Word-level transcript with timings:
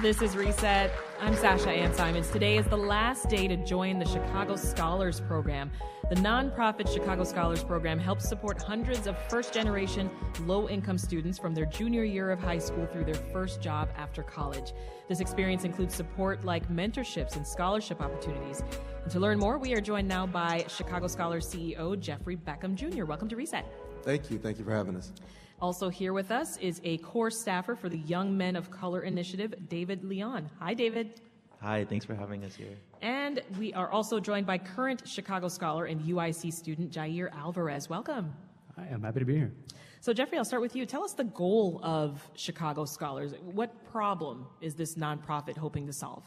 This 0.00 0.22
is 0.22 0.34
Reset. 0.34 0.90
I'm 1.20 1.36
Sasha 1.36 1.70
Ann 1.70 1.92
Simons. 1.92 2.30
Today 2.30 2.56
is 2.56 2.66
the 2.66 2.76
last 2.76 3.28
day 3.28 3.46
to 3.46 3.56
join 3.66 3.98
the 3.98 4.06
Chicago 4.06 4.56
Scholars 4.56 5.20
Program. 5.20 5.70
The 6.08 6.16
nonprofit 6.16 6.90
Chicago 6.90 7.22
Scholars 7.22 7.62
Program 7.62 7.98
helps 7.98 8.26
support 8.26 8.62
hundreds 8.62 9.06
of 9.06 9.14
first 9.28 9.52
generation, 9.52 10.10
low 10.46 10.70
income 10.70 10.96
students 10.96 11.38
from 11.38 11.54
their 11.54 11.66
junior 11.66 12.02
year 12.02 12.30
of 12.30 12.40
high 12.40 12.58
school 12.58 12.86
through 12.86 13.04
their 13.04 13.22
first 13.30 13.60
job 13.60 13.90
after 13.94 14.22
college. 14.22 14.72
This 15.06 15.20
experience 15.20 15.64
includes 15.64 15.94
support 15.94 16.46
like 16.46 16.66
mentorships 16.70 17.36
and 17.36 17.46
scholarship 17.46 18.00
opportunities. 18.00 18.62
And 19.02 19.12
to 19.12 19.20
learn 19.20 19.38
more, 19.38 19.58
we 19.58 19.74
are 19.74 19.82
joined 19.82 20.08
now 20.08 20.26
by 20.26 20.64
Chicago 20.66 21.08
Scholars 21.08 21.46
CEO 21.46 22.00
Jeffrey 22.00 22.38
Beckham 22.38 22.74
Jr. 22.74 23.04
Welcome 23.04 23.28
to 23.28 23.36
Reset. 23.36 23.66
Thank 24.02 24.30
you. 24.30 24.38
Thank 24.38 24.58
you 24.58 24.64
for 24.64 24.72
having 24.72 24.96
us. 24.96 25.12
Also 25.60 25.90
here 25.90 26.14
with 26.14 26.30
us 26.30 26.56
is 26.56 26.80
a 26.84 26.96
core 26.98 27.30
staffer 27.30 27.76
for 27.76 27.90
the 27.90 27.98
Young 27.98 28.34
Men 28.34 28.56
of 28.56 28.70
Color 28.70 29.02
Initiative, 29.02 29.54
David 29.68 30.02
Leon. 30.02 30.48
Hi, 30.58 30.72
David. 30.72 31.20
Hi, 31.60 31.84
thanks 31.84 32.06
for 32.06 32.14
having 32.14 32.44
us 32.44 32.54
here. 32.54 32.78
And 33.02 33.42
we 33.58 33.74
are 33.74 33.90
also 33.90 34.20
joined 34.20 34.46
by 34.46 34.56
current 34.56 35.06
Chicago 35.06 35.48
scholar 35.48 35.84
and 35.84 36.00
UIC 36.00 36.50
student 36.54 36.90
Jair 36.90 37.30
Alvarez. 37.34 37.90
Welcome. 37.90 38.32
Hi, 38.76 38.88
I'm 38.90 39.02
happy 39.02 39.20
to 39.20 39.26
be 39.26 39.36
here. 39.36 39.52
So, 40.00 40.14
Jeffrey, 40.14 40.38
I'll 40.38 40.46
start 40.46 40.62
with 40.62 40.74
you. 40.74 40.86
Tell 40.86 41.04
us 41.04 41.12
the 41.12 41.24
goal 41.24 41.78
of 41.82 42.26
Chicago 42.34 42.86
Scholars. 42.86 43.34
What 43.42 43.84
problem 43.92 44.46
is 44.62 44.74
this 44.74 44.94
nonprofit 44.94 45.58
hoping 45.58 45.86
to 45.86 45.92
solve? 45.92 46.24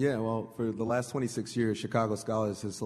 Yeah, 0.00 0.16
well, 0.16 0.50
for 0.56 0.72
the 0.72 0.82
last 0.82 1.10
26 1.10 1.54
years, 1.58 1.76
Chicago 1.76 2.14
Scholars 2.14 2.62
has 2.62 2.82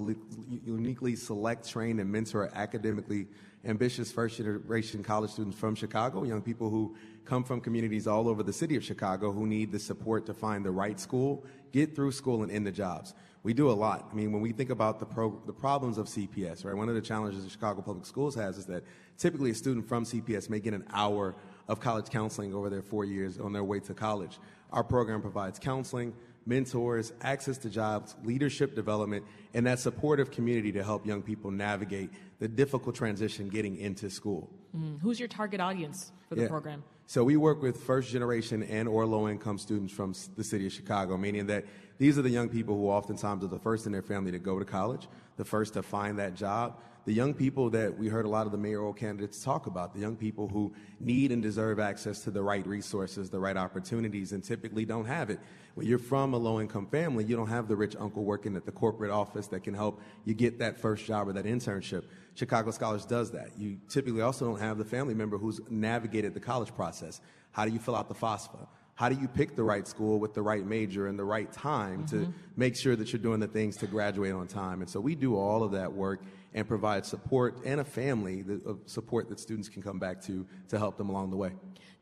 uniquely 0.66 1.14
select, 1.14 1.68
train, 1.68 2.00
and 2.00 2.10
mentor 2.10 2.50
academically 2.52 3.28
ambitious 3.64 4.10
first 4.10 4.36
generation 4.36 5.04
college 5.04 5.30
students 5.30 5.56
from 5.56 5.76
Chicago, 5.76 6.24
young 6.24 6.42
people 6.42 6.70
who 6.70 6.96
come 7.24 7.44
from 7.44 7.60
communities 7.60 8.08
all 8.08 8.28
over 8.28 8.42
the 8.42 8.52
city 8.52 8.74
of 8.74 8.82
Chicago 8.82 9.30
who 9.30 9.46
need 9.46 9.70
the 9.70 9.78
support 9.78 10.26
to 10.26 10.34
find 10.34 10.64
the 10.64 10.70
right 10.72 10.98
school, 10.98 11.44
get 11.70 11.94
through 11.94 12.10
school, 12.10 12.42
and 12.42 12.50
end 12.50 12.66
the 12.66 12.72
jobs. 12.72 13.14
We 13.44 13.54
do 13.54 13.70
a 13.70 13.72
lot. 13.72 14.08
I 14.10 14.14
mean, 14.16 14.32
when 14.32 14.42
we 14.42 14.50
think 14.50 14.70
about 14.70 14.98
the, 14.98 15.06
pro- 15.06 15.40
the 15.46 15.52
problems 15.52 15.98
of 15.98 16.06
CPS, 16.06 16.64
right, 16.64 16.74
one 16.74 16.88
of 16.88 16.96
the 16.96 17.00
challenges 17.00 17.44
the 17.44 17.50
Chicago 17.50 17.80
Public 17.80 18.06
Schools 18.06 18.34
has 18.34 18.58
is 18.58 18.66
that 18.66 18.82
typically 19.18 19.52
a 19.52 19.54
student 19.54 19.86
from 19.86 20.04
CPS 20.04 20.50
may 20.50 20.58
get 20.58 20.74
an 20.74 20.84
hour 20.92 21.36
of 21.68 21.78
college 21.78 22.10
counseling 22.10 22.52
over 22.52 22.68
their 22.68 22.82
four 22.82 23.04
years 23.04 23.38
on 23.38 23.52
their 23.52 23.62
way 23.62 23.78
to 23.78 23.94
college. 23.94 24.40
Our 24.72 24.82
program 24.82 25.20
provides 25.20 25.60
counseling, 25.60 26.12
mentors, 26.46 27.12
access 27.22 27.58
to 27.58 27.70
jobs, 27.70 28.14
leadership 28.24 28.74
development, 28.74 29.24
and 29.54 29.66
that 29.66 29.78
supportive 29.78 30.30
community 30.30 30.72
to 30.72 30.82
help 30.82 31.06
young 31.06 31.22
people 31.22 31.50
navigate 31.50 32.10
the 32.38 32.48
difficult 32.48 32.94
transition 32.94 33.48
getting 33.48 33.76
into 33.76 34.10
school. 34.10 34.50
Mm. 34.76 35.00
Who's 35.00 35.18
your 35.18 35.28
target 35.28 35.60
audience 35.60 36.12
for 36.28 36.34
the 36.34 36.42
yeah. 36.42 36.48
program? 36.48 36.84
So 37.06 37.22
we 37.22 37.36
work 37.36 37.62
with 37.62 37.82
first 37.82 38.10
generation 38.10 38.62
and 38.62 38.88
or 38.88 39.04
low 39.04 39.28
income 39.28 39.58
students 39.58 39.92
from 39.92 40.14
the 40.36 40.44
city 40.44 40.66
of 40.66 40.72
Chicago, 40.72 41.18
meaning 41.18 41.46
that 41.48 41.64
these 41.98 42.18
are 42.18 42.22
the 42.22 42.30
young 42.30 42.48
people 42.48 42.76
who 42.76 42.88
oftentimes 42.88 43.44
are 43.44 43.48
the 43.48 43.58
first 43.58 43.86
in 43.86 43.92
their 43.92 44.02
family 44.02 44.32
to 44.32 44.38
go 44.38 44.58
to 44.58 44.64
college, 44.64 45.08
the 45.36 45.44
first 45.44 45.74
to 45.74 45.82
find 45.82 46.18
that 46.18 46.34
job, 46.34 46.78
the 47.04 47.12
young 47.12 47.34
people 47.34 47.68
that 47.70 47.98
we 47.98 48.08
heard 48.08 48.24
a 48.24 48.28
lot 48.28 48.46
of 48.46 48.52
the 48.52 48.58
mayoral 48.58 48.92
candidates 48.94 49.44
talk 49.44 49.66
about, 49.66 49.92
the 49.92 50.00
young 50.00 50.16
people 50.16 50.48
who 50.48 50.72
need 51.00 51.32
and 51.32 51.42
deserve 51.42 51.78
access 51.78 52.20
to 52.20 52.30
the 52.30 52.42
right 52.42 52.66
resources, 52.66 53.28
the 53.28 53.38
right 53.38 53.58
opportunities, 53.58 54.32
and 54.32 54.42
typically 54.42 54.86
don't 54.86 55.04
have 55.04 55.28
it. 55.28 55.38
When 55.74 55.86
you're 55.86 55.98
from 55.98 56.32
a 56.32 56.38
low 56.38 56.60
income 56.60 56.86
family, 56.86 57.24
you 57.24 57.36
don't 57.36 57.48
have 57.48 57.68
the 57.68 57.76
rich 57.76 57.94
uncle 57.98 58.24
working 58.24 58.56
at 58.56 58.64
the 58.64 58.72
corporate 58.72 59.10
office 59.10 59.48
that 59.48 59.64
can 59.64 59.74
help 59.74 60.00
you 60.24 60.32
get 60.32 60.58
that 60.60 60.78
first 60.78 61.04
job 61.04 61.28
or 61.28 61.34
that 61.34 61.44
internship. 61.44 62.04
Chicago 62.34 62.70
Scholars 62.70 63.04
does 63.04 63.30
that. 63.32 63.50
You 63.58 63.78
typically 63.88 64.22
also 64.22 64.46
don't 64.46 64.60
have 64.60 64.78
the 64.78 64.84
family 64.84 65.14
member 65.14 65.36
who's 65.36 65.60
navigated 65.68 66.32
the 66.32 66.40
college 66.40 66.74
process. 66.74 67.20
How 67.52 67.66
do 67.66 67.72
you 67.72 67.78
fill 67.78 67.96
out 67.96 68.08
the 68.08 68.14
FAFSA? 68.14 68.66
How 68.94 69.08
do 69.08 69.16
you 69.20 69.26
pick 69.26 69.56
the 69.56 69.62
right 69.62 69.86
school 69.86 70.20
with 70.20 70.34
the 70.34 70.42
right 70.42 70.64
major 70.64 71.08
and 71.08 71.18
the 71.18 71.24
right 71.24 71.50
time 71.52 72.04
mm-hmm. 72.04 72.24
to 72.24 72.34
make 72.56 72.76
sure 72.76 72.94
that 72.94 73.12
you're 73.12 73.22
doing 73.22 73.40
the 73.40 73.48
things 73.48 73.76
to 73.78 73.86
graduate 73.86 74.32
on 74.32 74.46
time? 74.46 74.80
And 74.80 74.88
so 74.88 75.00
we 75.00 75.14
do 75.14 75.36
all 75.36 75.62
of 75.62 75.72
that 75.72 75.92
work 75.92 76.22
and 76.54 76.66
provide 76.66 77.04
support 77.04 77.58
and 77.64 77.80
a 77.80 77.84
family 77.84 78.44
of 78.64 78.78
support 78.86 79.28
that 79.28 79.40
students 79.40 79.68
can 79.68 79.82
come 79.82 79.98
back 79.98 80.22
to 80.22 80.46
to 80.68 80.78
help 80.78 80.96
them 80.96 81.08
along 81.08 81.30
the 81.30 81.36
way. 81.36 81.52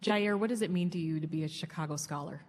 Jair, 0.03 0.39
what 0.39 0.51
does 0.51 0.63
it 0.63 0.71
mean 0.71 0.91
to 0.91 0.99
you 0.99 1.21
to 1.21 1.27
be 1.27 1.45
a 1.45 1.49
Chicago 1.49 1.97
scholar? 1.97 2.43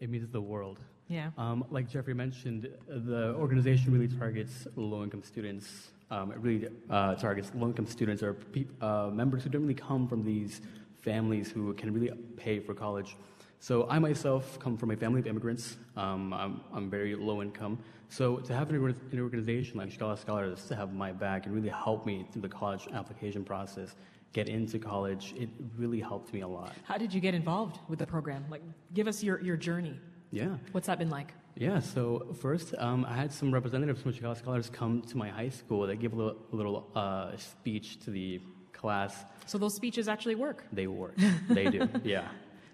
It 0.00 0.10
means 0.10 0.26
the 0.28 0.40
world. 0.40 0.80
Yeah. 1.08 1.30
Um, 1.38 1.64
like 1.70 1.88
Jeffrey 1.88 2.14
mentioned, 2.14 2.68
the 2.88 3.34
organization 3.34 3.92
really 3.92 4.08
targets 4.08 4.66
low-income 4.74 5.22
students. 5.22 5.90
Um, 6.10 6.32
it 6.32 6.38
really 6.38 6.68
uh, 6.90 7.14
targets 7.14 7.52
low-income 7.54 7.86
students 7.86 8.22
or 8.22 8.34
pe- 8.34 8.66
uh, 8.80 9.10
members 9.12 9.44
who 9.44 9.50
don't 9.50 9.62
really 9.62 9.74
come 9.74 10.08
from 10.08 10.24
these 10.24 10.62
families 11.04 11.50
who 11.50 11.72
can 11.74 11.92
really 11.92 12.10
pay 12.36 12.58
for 12.58 12.74
college. 12.74 13.16
So 13.60 13.86
I 13.88 13.98
myself 13.98 14.58
come 14.58 14.76
from 14.76 14.90
a 14.90 14.96
family 14.96 15.20
of 15.20 15.26
immigrants. 15.26 15.76
Um, 15.96 16.32
I'm, 16.32 16.60
I'm, 16.72 16.90
very 16.90 17.14
low 17.14 17.40
income. 17.40 17.78
So 18.08 18.36
to 18.38 18.54
have 18.54 18.70
an, 18.70 18.96
organization 19.18 19.78
like 19.78 19.90
Chicago 19.90 20.16
Scholars 20.16 20.66
to 20.66 20.76
have 20.76 20.92
my 20.92 21.12
back 21.12 21.46
and 21.46 21.54
really 21.54 21.70
help 21.70 22.04
me 22.04 22.26
through 22.30 22.42
the 22.42 22.48
college 22.48 22.86
application 22.92 23.44
process, 23.44 23.94
get 24.32 24.48
into 24.48 24.78
college, 24.78 25.34
it 25.36 25.48
really 25.78 26.00
helped 26.00 26.32
me 26.34 26.40
a 26.40 26.48
lot. 26.48 26.72
How 26.82 26.98
did 26.98 27.14
you 27.14 27.20
get 27.20 27.34
involved 27.34 27.78
with 27.88 27.98
the 27.98 28.06
program? 28.06 28.44
Like, 28.50 28.62
give 28.92 29.06
us 29.08 29.22
your, 29.22 29.40
your 29.40 29.56
journey. 29.56 29.98
Yeah. 30.30 30.56
What's 30.72 30.88
that 30.88 30.98
been 30.98 31.10
like? 31.10 31.32
Yeah, 31.56 31.78
so 31.78 32.34
first, 32.40 32.74
um, 32.78 33.06
I 33.08 33.14
had 33.14 33.32
some 33.32 33.54
representatives 33.54 34.02
from 34.02 34.12
Chicago 34.12 34.34
Scholars 34.34 34.68
come 34.68 35.02
to 35.02 35.16
my 35.16 35.28
high 35.28 35.50
school. 35.50 35.86
They 35.86 35.96
gave 35.96 36.12
a 36.12 36.16
little, 36.16 36.36
a 36.52 36.56
little 36.56 36.90
uh, 36.96 37.36
speech 37.36 38.00
to 38.00 38.10
the 38.10 38.40
class. 38.84 39.24
So 39.46 39.56
those 39.56 39.74
speeches 39.74 40.08
actually 40.08 40.34
work. 40.34 40.58
They 40.70 40.86
work. 40.86 41.16
they 41.48 41.66
do. 41.76 41.88
Yeah. 42.04 42.28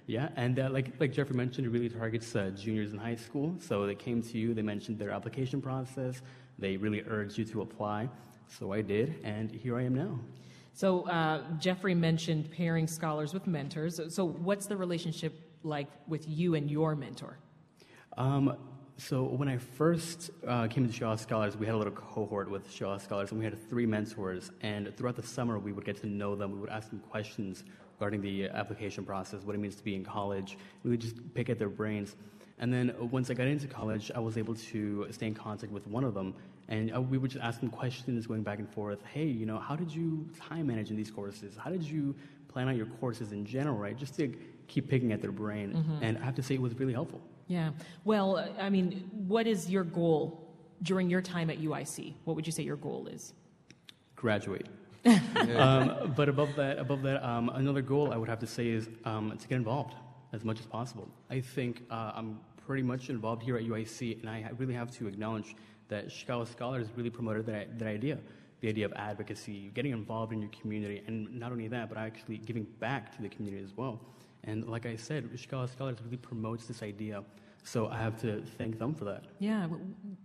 Yeah, 0.06 0.28
and 0.34 0.58
uh, 0.58 0.68
like 0.76 0.88
like 0.98 1.12
Jeffrey 1.12 1.36
mentioned, 1.36 1.64
it 1.68 1.70
really 1.70 1.88
targets 1.88 2.34
uh, 2.34 2.50
juniors 2.64 2.90
in 2.94 2.98
high 2.98 3.14
school. 3.26 3.48
So 3.68 3.86
they 3.86 3.94
came 3.94 4.20
to 4.30 4.34
you, 4.40 4.54
they 4.54 4.66
mentioned 4.74 4.98
their 4.98 5.12
application 5.18 5.62
process, 5.62 6.14
they 6.58 6.76
really 6.76 7.02
urged 7.16 7.38
you 7.38 7.44
to 7.52 7.62
apply. 7.66 8.08
So 8.48 8.72
I 8.72 8.80
did, 8.82 9.06
and 9.22 9.52
here 9.52 9.74
I 9.80 9.84
am 9.84 9.94
now. 9.94 10.18
So 10.72 10.88
uh, 11.02 11.42
Jeffrey 11.60 11.94
mentioned 11.94 12.50
pairing 12.50 12.88
scholars 12.88 13.32
with 13.32 13.46
mentors. 13.46 14.00
So 14.16 14.20
what's 14.48 14.66
the 14.66 14.76
relationship 14.76 15.32
like 15.62 15.90
with 16.08 16.24
you 16.26 16.56
and 16.56 16.68
your 16.68 16.96
mentor? 16.96 17.38
Um, 18.16 18.56
so 19.00 19.22
when 19.22 19.48
I 19.48 19.56
first 19.56 20.30
uh, 20.46 20.66
came 20.68 20.86
to 20.86 20.92
Shaw 20.92 21.16
Scholars, 21.16 21.56
we 21.56 21.64
had 21.64 21.74
a 21.74 21.78
little 21.78 21.92
cohort 21.92 22.50
with 22.50 22.70
Shaw 22.70 22.98
Scholars, 22.98 23.30
and 23.30 23.38
we 23.38 23.46
had 23.46 23.68
three 23.70 23.86
mentors. 23.86 24.50
And 24.60 24.94
throughout 24.94 25.16
the 25.16 25.22
summer, 25.22 25.58
we 25.58 25.72
would 25.72 25.86
get 25.86 25.96
to 26.02 26.06
know 26.06 26.36
them. 26.36 26.52
We 26.52 26.58
would 26.58 26.68
ask 26.68 26.90
them 26.90 27.00
questions 27.10 27.64
regarding 27.98 28.20
the 28.20 28.50
application 28.50 29.06
process, 29.06 29.42
what 29.42 29.56
it 29.56 29.58
means 29.58 29.76
to 29.76 29.84
be 29.84 29.94
in 29.94 30.04
college. 30.04 30.58
We 30.84 30.90
would 30.90 31.00
just 31.00 31.16
pick 31.32 31.48
at 31.48 31.58
their 31.58 31.70
brains. 31.70 32.14
And 32.58 32.70
then 32.70 32.94
once 33.10 33.30
I 33.30 33.34
got 33.34 33.46
into 33.46 33.66
college, 33.66 34.10
I 34.14 34.20
was 34.20 34.36
able 34.36 34.54
to 34.54 35.06
stay 35.12 35.28
in 35.28 35.34
contact 35.34 35.72
with 35.72 35.86
one 35.86 36.04
of 36.04 36.12
them, 36.12 36.34
and 36.68 36.94
uh, 36.94 37.00
we 37.00 37.16
would 37.16 37.30
just 37.30 37.42
ask 37.42 37.60
them 37.60 37.70
questions, 37.70 38.26
going 38.26 38.42
back 38.42 38.58
and 38.58 38.68
forth. 38.68 38.98
Hey, 39.14 39.24
you 39.24 39.46
know, 39.46 39.58
how 39.58 39.76
did 39.76 39.90
you 39.90 40.28
time 40.38 40.66
manage 40.66 40.90
in 40.90 40.96
these 40.96 41.10
courses? 41.10 41.56
How 41.56 41.70
did 41.70 41.82
you 41.82 42.14
plan 42.48 42.68
out 42.68 42.76
your 42.76 42.86
courses 42.86 43.32
in 43.32 43.46
general, 43.46 43.78
right? 43.78 43.96
Just 43.96 44.14
to 44.16 44.28
keep 44.70 44.88
picking 44.88 45.12
at 45.12 45.20
their 45.20 45.32
brain. 45.32 45.72
Mm-hmm. 45.72 46.04
And 46.04 46.18
I 46.18 46.24
have 46.24 46.36
to 46.36 46.42
say, 46.42 46.54
it 46.54 46.62
was 46.62 46.78
really 46.78 46.92
helpful. 46.92 47.20
Yeah. 47.48 47.70
Well, 48.04 48.48
I 48.58 48.70
mean, 48.70 49.10
what 49.26 49.46
is 49.46 49.68
your 49.68 49.84
goal 49.84 50.48
during 50.82 51.10
your 51.10 51.20
time 51.20 51.50
at 51.50 51.58
UIC? 51.58 52.14
What 52.24 52.36
would 52.36 52.46
you 52.46 52.52
say 52.52 52.62
your 52.62 52.76
goal 52.76 53.08
is? 53.08 53.34
Graduate. 54.14 54.68
um, 55.56 56.12
but 56.16 56.28
above 56.28 56.54
that, 56.56 56.78
above 56.78 57.02
that, 57.02 57.26
um, 57.26 57.50
another 57.54 57.82
goal 57.82 58.12
I 58.12 58.16
would 58.16 58.28
have 58.28 58.38
to 58.40 58.46
say 58.46 58.68
is 58.68 58.88
um, 59.04 59.36
to 59.36 59.48
get 59.48 59.56
involved 59.56 59.94
as 60.32 60.44
much 60.44 60.60
as 60.60 60.66
possible. 60.66 61.08
I 61.28 61.40
think 61.40 61.82
uh, 61.90 62.12
I'm 62.14 62.38
pretty 62.66 62.82
much 62.82 63.10
involved 63.10 63.42
here 63.42 63.56
at 63.56 63.64
UIC, 63.64 64.20
and 64.20 64.30
I 64.30 64.48
really 64.56 64.74
have 64.74 64.90
to 64.98 65.08
acknowledge 65.08 65.56
that 65.88 66.12
Chicago 66.12 66.44
Scholars 66.44 66.86
really 66.94 67.10
promoted 67.10 67.46
that, 67.46 67.78
that 67.78 67.88
idea 67.88 68.18
the 68.60 68.68
idea 68.68 68.84
of 68.84 68.92
advocacy, 68.94 69.70
getting 69.74 69.92
involved 69.92 70.32
in 70.32 70.40
your 70.40 70.50
community, 70.50 71.02
and 71.06 71.32
not 71.38 71.50
only 71.50 71.68
that, 71.68 71.88
but 71.88 71.98
actually 71.98 72.36
giving 72.38 72.64
back 72.78 73.14
to 73.16 73.22
the 73.22 73.28
community 73.28 73.62
as 73.64 73.76
well. 73.76 73.98
And 74.44 74.68
like 74.68 74.86
I 74.86 74.96
said, 74.96 75.28
Chicago 75.36 75.66
Scholars 75.66 75.98
really 76.04 76.16
promotes 76.16 76.66
this 76.66 76.82
idea. 76.82 77.22
So 77.62 77.88
I 77.88 77.98
have 77.98 78.20
to 78.22 78.42
thank 78.56 78.78
them 78.78 78.94
for 78.94 79.04
that. 79.04 79.24
Yeah. 79.38 79.66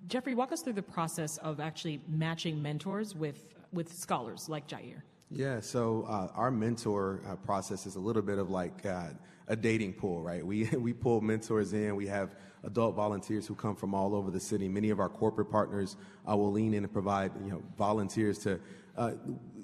Jeffrey, 0.07 0.35
walk 0.35 0.51
us 0.51 0.62
through 0.62 0.73
the 0.73 0.81
process 0.81 1.38
of 1.38 1.59
actually 1.59 2.01
matching 2.07 2.62
mentors 2.62 3.13
with, 3.13 3.45
with 3.73 3.94
scholars 3.94 4.47
like 4.47 4.67
Jair. 4.67 5.01
Yeah, 5.31 5.59
so 5.59 6.06
uh, 6.07 6.29
our 6.35 6.51
mentor 6.51 7.21
uh, 7.27 7.35
process 7.35 7.85
is 7.85 7.95
a 7.95 8.00
little 8.00 8.21
bit 8.21 8.38
of 8.38 8.50
like 8.50 8.85
uh, 8.85 9.07
a 9.47 9.56
dating 9.56 9.94
pool, 9.94 10.21
right? 10.21 10.45
We, 10.45 10.65
we 10.77 10.94
pull 10.94 11.21
mentors 11.21 11.73
in. 11.73 11.95
We 11.95 12.07
have 12.07 12.35
adult 12.63 12.95
volunteers 12.95 13.45
who 13.45 13.56
come 13.56 13.75
from 13.75 13.94
all 13.94 14.15
over 14.15 14.31
the 14.31 14.39
city. 14.39 14.68
Many 14.68 14.89
of 14.91 15.00
our 15.00 15.09
corporate 15.09 15.51
partners 15.51 15.97
uh, 16.29 16.35
will 16.35 16.51
lean 16.51 16.73
in 16.73 16.83
and 16.83 16.91
provide 16.91 17.31
you 17.44 17.51
know, 17.51 17.63
volunteers 17.77 18.39
to 18.39 18.59
uh, 18.97 19.11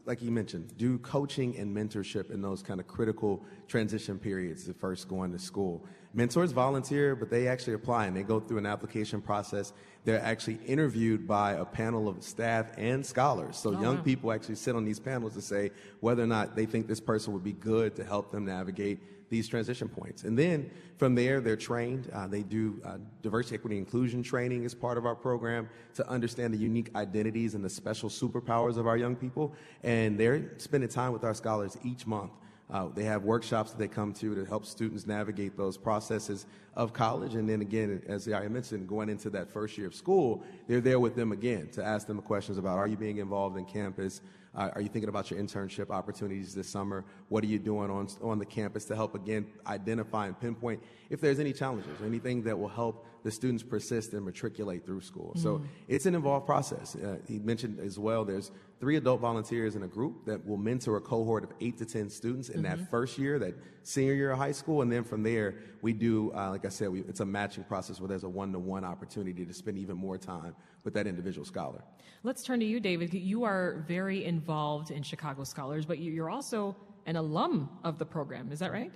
like 0.05 0.21
you 0.21 0.31
mentioned, 0.31 0.77
do 0.77 0.97
coaching 0.99 1.55
and 1.57 1.75
mentorship 1.75 2.31
in 2.31 2.41
those 2.41 2.61
kind 2.63 2.79
of 2.79 2.87
critical 2.87 3.43
transition 3.67 4.17
periods, 4.17 4.65
the 4.65 4.73
first 4.73 5.07
going 5.07 5.31
to 5.31 5.39
school. 5.39 5.85
Mentors 6.13 6.51
volunteer, 6.51 7.15
but 7.15 7.29
they 7.29 7.47
actually 7.47 7.73
apply 7.73 8.05
and 8.07 8.15
they 8.15 8.23
go 8.23 8.39
through 8.39 8.57
an 8.57 8.65
application 8.65 9.21
process. 9.21 9.73
they're 10.03 10.19
actually 10.23 10.57
interviewed 10.65 11.27
by 11.27 11.51
a 11.53 11.63
panel 11.63 12.09
of 12.09 12.23
staff 12.23 12.65
and 12.75 13.05
scholars. 13.05 13.55
So 13.55 13.69
Oh, 13.69 13.79
young 13.79 13.97
wow. 13.97 14.01
people 14.01 14.31
actually 14.31 14.55
sit 14.55 14.75
on 14.75 14.83
these 14.83 14.99
panels 14.99 15.35
to 15.35 15.41
say 15.43 15.69
whether 15.99 16.23
or 16.23 16.27
not 16.27 16.55
they 16.55 16.65
think 16.65 16.87
this 16.87 16.99
person 16.99 17.33
would 17.33 17.43
be 17.43 17.53
good 17.53 17.95
to 17.97 18.03
help 18.03 18.31
them 18.31 18.43
navigate 18.45 18.99
these 19.29 19.47
transition 19.47 19.87
points. 19.87 20.23
And 20.23 20.35
then 20.37 20.71
from 20.97 21.13
there, 21.13 21.39
they're 21.39 21.55
trained. 21.55 22.09
Uh, 22.11 22.25
they 22.25 22.41
do 22.41 22.81
uh, 22.83 22.97
diversity, 23.21 23.55
equity, 23.55 23.77
inclusion 23.77 24.23
training 24.23 24.65
as 24.65 24.73
part 24.73 24.97
of 24.97 25.05
our 25.05 25.15
program 25.15 25.69
to 25.93 26.09
understand 26.09 26.51
the 26.51 26.57
unique 26.57 26.89
identities 26.95 27.53
and 27.53 27.63
the 27.63 27.69
special 27.69 28.09
superpowers 28.09 28.77
of 28.77 28.87
our 28.87 28.97
young 28.97 29.15
people. 29.15 29.53
And 29.83 30.19
they're 30.19 30.57
spending 30.57 30.89
time 30.89 31.13
with 31.13 31.23
our 31.23 31.35
scholars 31.35 31.77
each 31.83 32.07
month. 32.07 32.31
Uh, 32.71 32.87
they 32.95 33.03
have 33.03 33.23
workshops 33.23 33.71
that 33.71 33.77
they 33.77 33.87
come 33.87 34.13
to 34.13 34.33
to 34.33 34.45
help 34.45 34.65
students 34.65 35.05
navigate 35.05 35.57
those 35.57 35.77
processes 35.77 36.45
of 36.75 36.93
college. 36.93 37.35
And 37.35 37.47
then 37.47 37.61
again, 37.61 38.01
as 38.07 38.31
I 38.31 38.47
mentioned, 38.47 38.87
going 38.87 39.09
into 39.09 39.29
that 39.31 39.49
first 39.49 39.77
year 39.77 39.87
of 39.87 39.93
school, 39.93 40.43
they're 40.67 40.79
there 40.79 40.99
with 40.99 41.15
them 41.15 41.33
again 41.33 41.67
to 41.73 41.83
ask 41.83 42.07
them 42.07 42.21
questions 42.21 42.57
about 42.57 42.77
are 42.77 42.87
you 42.87 42.95
being 42.95 43.17
involved 43.17 43.57
in 43.57 43.65
campus? 43.65 44.21
Uh, 44.55 44.69
are 44.73 44.81
you 44.81 44.89
thinking 44.89 45.09
about 45.09 45.31
your 45.31 45.39
internship 45.39 45.89
opportunities 45.89 46.53
this 46.53 46.67
summer? 46.67 47.05
What 47.29 47.43
are 47.43 47.47
you 47.47 47.59
doing 47.59 47.89
on, 47.89 48.07
on 48.21 48.39
the 48.39 48.45
campus 48.45 48.85
to 48.85 48.95
help, 48.95 49.15
again, 49.15 49.45
identify 49.67 50.27
and 50.27 50.39
pinpoint 50.39 50.81
if 51.09 51.21
there's 51.21 51.39
any 51.39 51.53
challenges 51.53 51.99
or 52.01 52.05
anything 52.05 52.43
that 52.43 52.57
will 52.57 52.69
help 52.69 53.05
the 53.23 53.31
students 53.31 53.63
persist 53.63 54.13
and 54.13 54.25
matriculate 54.25 54.85
through 54.85 55.01
school? 55.01 55.33
So 55.35 55.61
it's 55.87 56.05
an 56.05 56.15
involved 56.15 56.45
process. 56.45 56.95
Uh, 56.95 57.17
he 57.27 57.39
mentioned 57.39 57.79
as 57.79 57.97
well 57.99 58.25
there's 58.25 58.51
three 58.79 58.95
adult 58.95 59.21
volunteers 59.21 59.75
in 59.75 59.83
a 59.83 59.87
group 59.87 60.25
that 60.25 60.43
will 60.45 60.57
mentor 60.57 60.97
a 60.97 61.01
cohort 61.01 61.43
of 61.43 61.51
eight 61.61 61.77
to 61.77 61.85
10 61.85 62.09
students 62.09 62.49
in 62.49 62.63
that 62.63 62.89
first 62.89 63.17
year, 63.19 63.37
that 63.39 63.53
senior 63.83 64.13
year 64.13 64.31
of 64.31 64.39
high 64.39 64.51
school. 64.51 64.81
And 64.81 64.91
then 64.91 65.03
from 65.03 65.21
there, 65.21 65.55
we 65.83 65.93
do, 65.93 66.31
uh, 66.33 66.49
like 66.49 66.65
I 66.65 66.69
said, 66.69 66.89
we, 66.89 67.01
it's 67.01 67.19
a 67.19 67.25
matching 67.25 67.63
process 67.63 67.99
where 67.99 68.07
there's 68.07 68.23
a 68.23 68.29
one 68.29 68.51
to 68.53 68.59
one 68.59 68.83
opportunity 68.83 69.45
to 69.45 69.53
spend 69.53 69.77
even 69.77 69.97
more 69.97 70.17
time 70.17 70.55
with 70.83 70.95
that 70.95 71.05
individual 71.05 71.45
scholar. 71.45 71.83
Let's 72.23 72.43
turn 72.43 72.59
to 72.59 72.65
you, 72.65 72.79
David. 72.79 73.13
You 73.13 73.43
are 73.43 73.83
very 73.87 74.25
involved 74.25 74.89
in 74.91 75.03
Chicago 75.03 75.43
Scholars, 75.43 75.85
but 75.85 75.99
you- 75.99 76.11
you're 76.11 76.29
also 76.29 76.75
an 77.05 77.15
alum 77.17 77.69
of 77.83 77.97
the 77.99 78.05
program. 78.05 78.51
Is 78.51 78.59
that 78.59 78.71
right? 78.71 78.91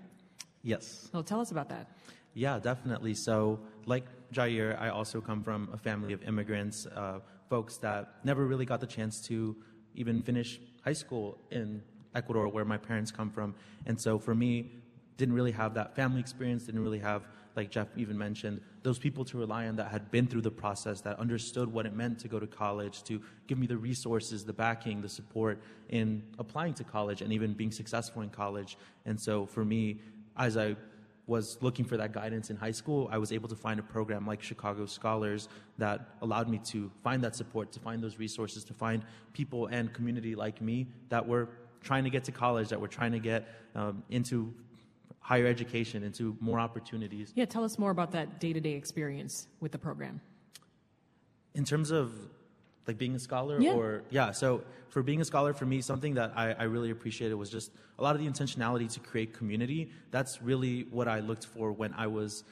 Yes. 0.64 1.10
Well, 1.14 1.24
tell 1.24 1.40
us 1.40 1.52
about 1.52 1.70
that. 1.70 1.92
Yeah, 2.36 2.60
definitely. 2.60 3.14
So, 3.14 3.62
like 3.86 4.06
Jair, 4.34 4.80
I 4.80 4.90
also 4.90 5.22
come 5.22 5.42
from 5.42 5.70
a 5.72 5.78
family 5.78 6.12
of 6.12 6.22
immigrants, 6.24 6.86
uh, 6.86 7.20
folks 7.50 7.78
that 7.78 8.16
never 8.26 8.46
really 8.46 8.66
got 8.66 8.82
the 8.82 8.88
chance 8.88 9.22
to 9.28 9.56
even 9.96 10.22
finish 10.22 10.60
high 10.84 10.94
school 10.94 11.38
in 11.50 11.82
Ecuador, 12.14 12.50
where 12.50 12.66
my 12.66 12.78
parents 12.78 13.10
come 13.10 13.30
from. 13.32 13.56
And 13.86 14.00
so, 14.00 14.20
for 14.20 14.36
me, 14.36 14.70
didn't 15.16 15.34
really 15.34 15.54
have 15.54 15.74
that 15.76 15.96
family 15.96 16.20
experience, 16.20 16.66
didn't 16.66 16.84
really 16.84 17.00
have, 17.00 17.24
like 17.56 17.72
Jeff 17.72 17.88
even 17.96 18.18
mentioned, 18.18 18.60
those 18.84 19.00
people 19.00 19.24
to 19.24 19.38
rely 19.38 19.68
on 19.68 19.78
that 19.78 19.90
had 19.90 20.12
been 20.12 20.28
through 20.28 20.42
the 20.42 20.52
process, 20.52 21.00
that 21.02 21.18
understood 21.18 21.72
what 21.72 21.86
it 21.86 21.94
meant 21.96 22.20
to 22.20 22.28
go 22.28 22.38
to 22.38 22.48
college, 22.48 23.02
to 23.04 23.22
give 23.48 23.58
me 23.58 23.66
the 23.66 23.78
resources, 23.78 24.44
the 24.44 24.52
backing, 24.52 25.02
the 25.02 25.08
support 25.08 25.62
in 25.88 26.22
applying 26.38 26.74
to 26.74 26.84
college 26.84 27.22
and 27.22 27.32
even 27.32 27.54
being 27.54 27.72
successful 27.72 28.24
in 28.24 28.30
college. 28.30 28.78
And 29.06 29.18
so, 29.18 29.46
for 29.46 29.64
me, 29.64 30.02
as 30.36 30.58
I 30.58 30.76
was 31.28 31.58
looking 31.62 31.86
for 31.86 31.98
that 31.98 32.12
guidance 32.12 32.50
in 32.50 32.56
high 32.56 32.72
school, 32.72 33.10
I 33.12 33.18
was 33.18 33.32
able 33.32 33.50
to 33.50 33.56
find 33.56 33.80
a 33.80 33.84
program 33.84 34.28
like 34.28 34.42
Chicago 34.44 34.86
Scholars 34.86 35.50
that 35.78 36.10
allowed 36.22 36.48
me 36.50 36.60
to 36.66 36.92
find 37.04 37.24
that 37.24 37.36
support, 37.36 37.72
to 37.72 37.80
find 37.80 38.04
those 38.04 38.20
resources, 38.20 38.64
to 38.66 38.74
find 38.74 39.04
people 39.34 39.68
and 39.68 39.92
community 39.92 40.36
like 40.36 40.62
me 40.62 40.88
that 41.10 41.28
were 41.28 41.50
trying 41.82 42.04
to 42.04 42.10
get 42.10 42.24
to 42.26 42.32
college, 42.32 42.70
that 42.70 42.80
were 42.80 42.88
trying 42.88 43.12
to 43.12 43.20
get 43.20 43.48
um, 43.76 44.04
into 44.10 44.54
higher 45.20 45.48
education, 45.48 46.04
into 46.04 46.38
more 46.40 46.60
opportunities. 46.60 47.32
Yeah, 47.36 47.46
tell 47.46 47.64
us 47.64 47.80
more 47.80 47.90
about 47.90 48.12
that 48.12 48.40
day 48.40 48.54
to 48.54 48.60
day 48.60 48.74
experience 48.74 49.48
with 49.60 49.72
the 49.72 49.80
program. 49.80 50.22
In 51.56 51.64
terms 51.64 51.90
of 51.90 52.12
like 52.88 52.98
being 52.98 53.16
a 53.16 53.20
scholar 53.20 53.60
Yeah. 53.62 53.74
or 53.74 54.04
yeah 54.10 54.32
so 54.32 54.64
for 54.90 55.02
being 55.04 55.22
a 55.22 55.26
scholar 55.26 55.54
for 55.54 55.66
me 55.66 55.82
something 55.82 56.14
that 56.16 56.32
I, 56.36 56.52
I 56.54 56.64
really 56.64 56.92
appreciated 56.92 57.36
was 57.36 57.50
just 57.50 57.72
a 58.00 58.04
lot 58.04 58.16
of 58.16 58.22
the 58.22 58.28
intentionality 58.28 58.92
to 58.94 59.00
create 59.00 59.34
community. 59.34 59.90
That's 60.12 60.42
really 60.42 60.86
what 60.92 61.08
i 61.08 61.20
looked 61.20 61.46
for 61.46 61.72
when 61.72 61.94
i 61.94 62.08
was 62.08 62.44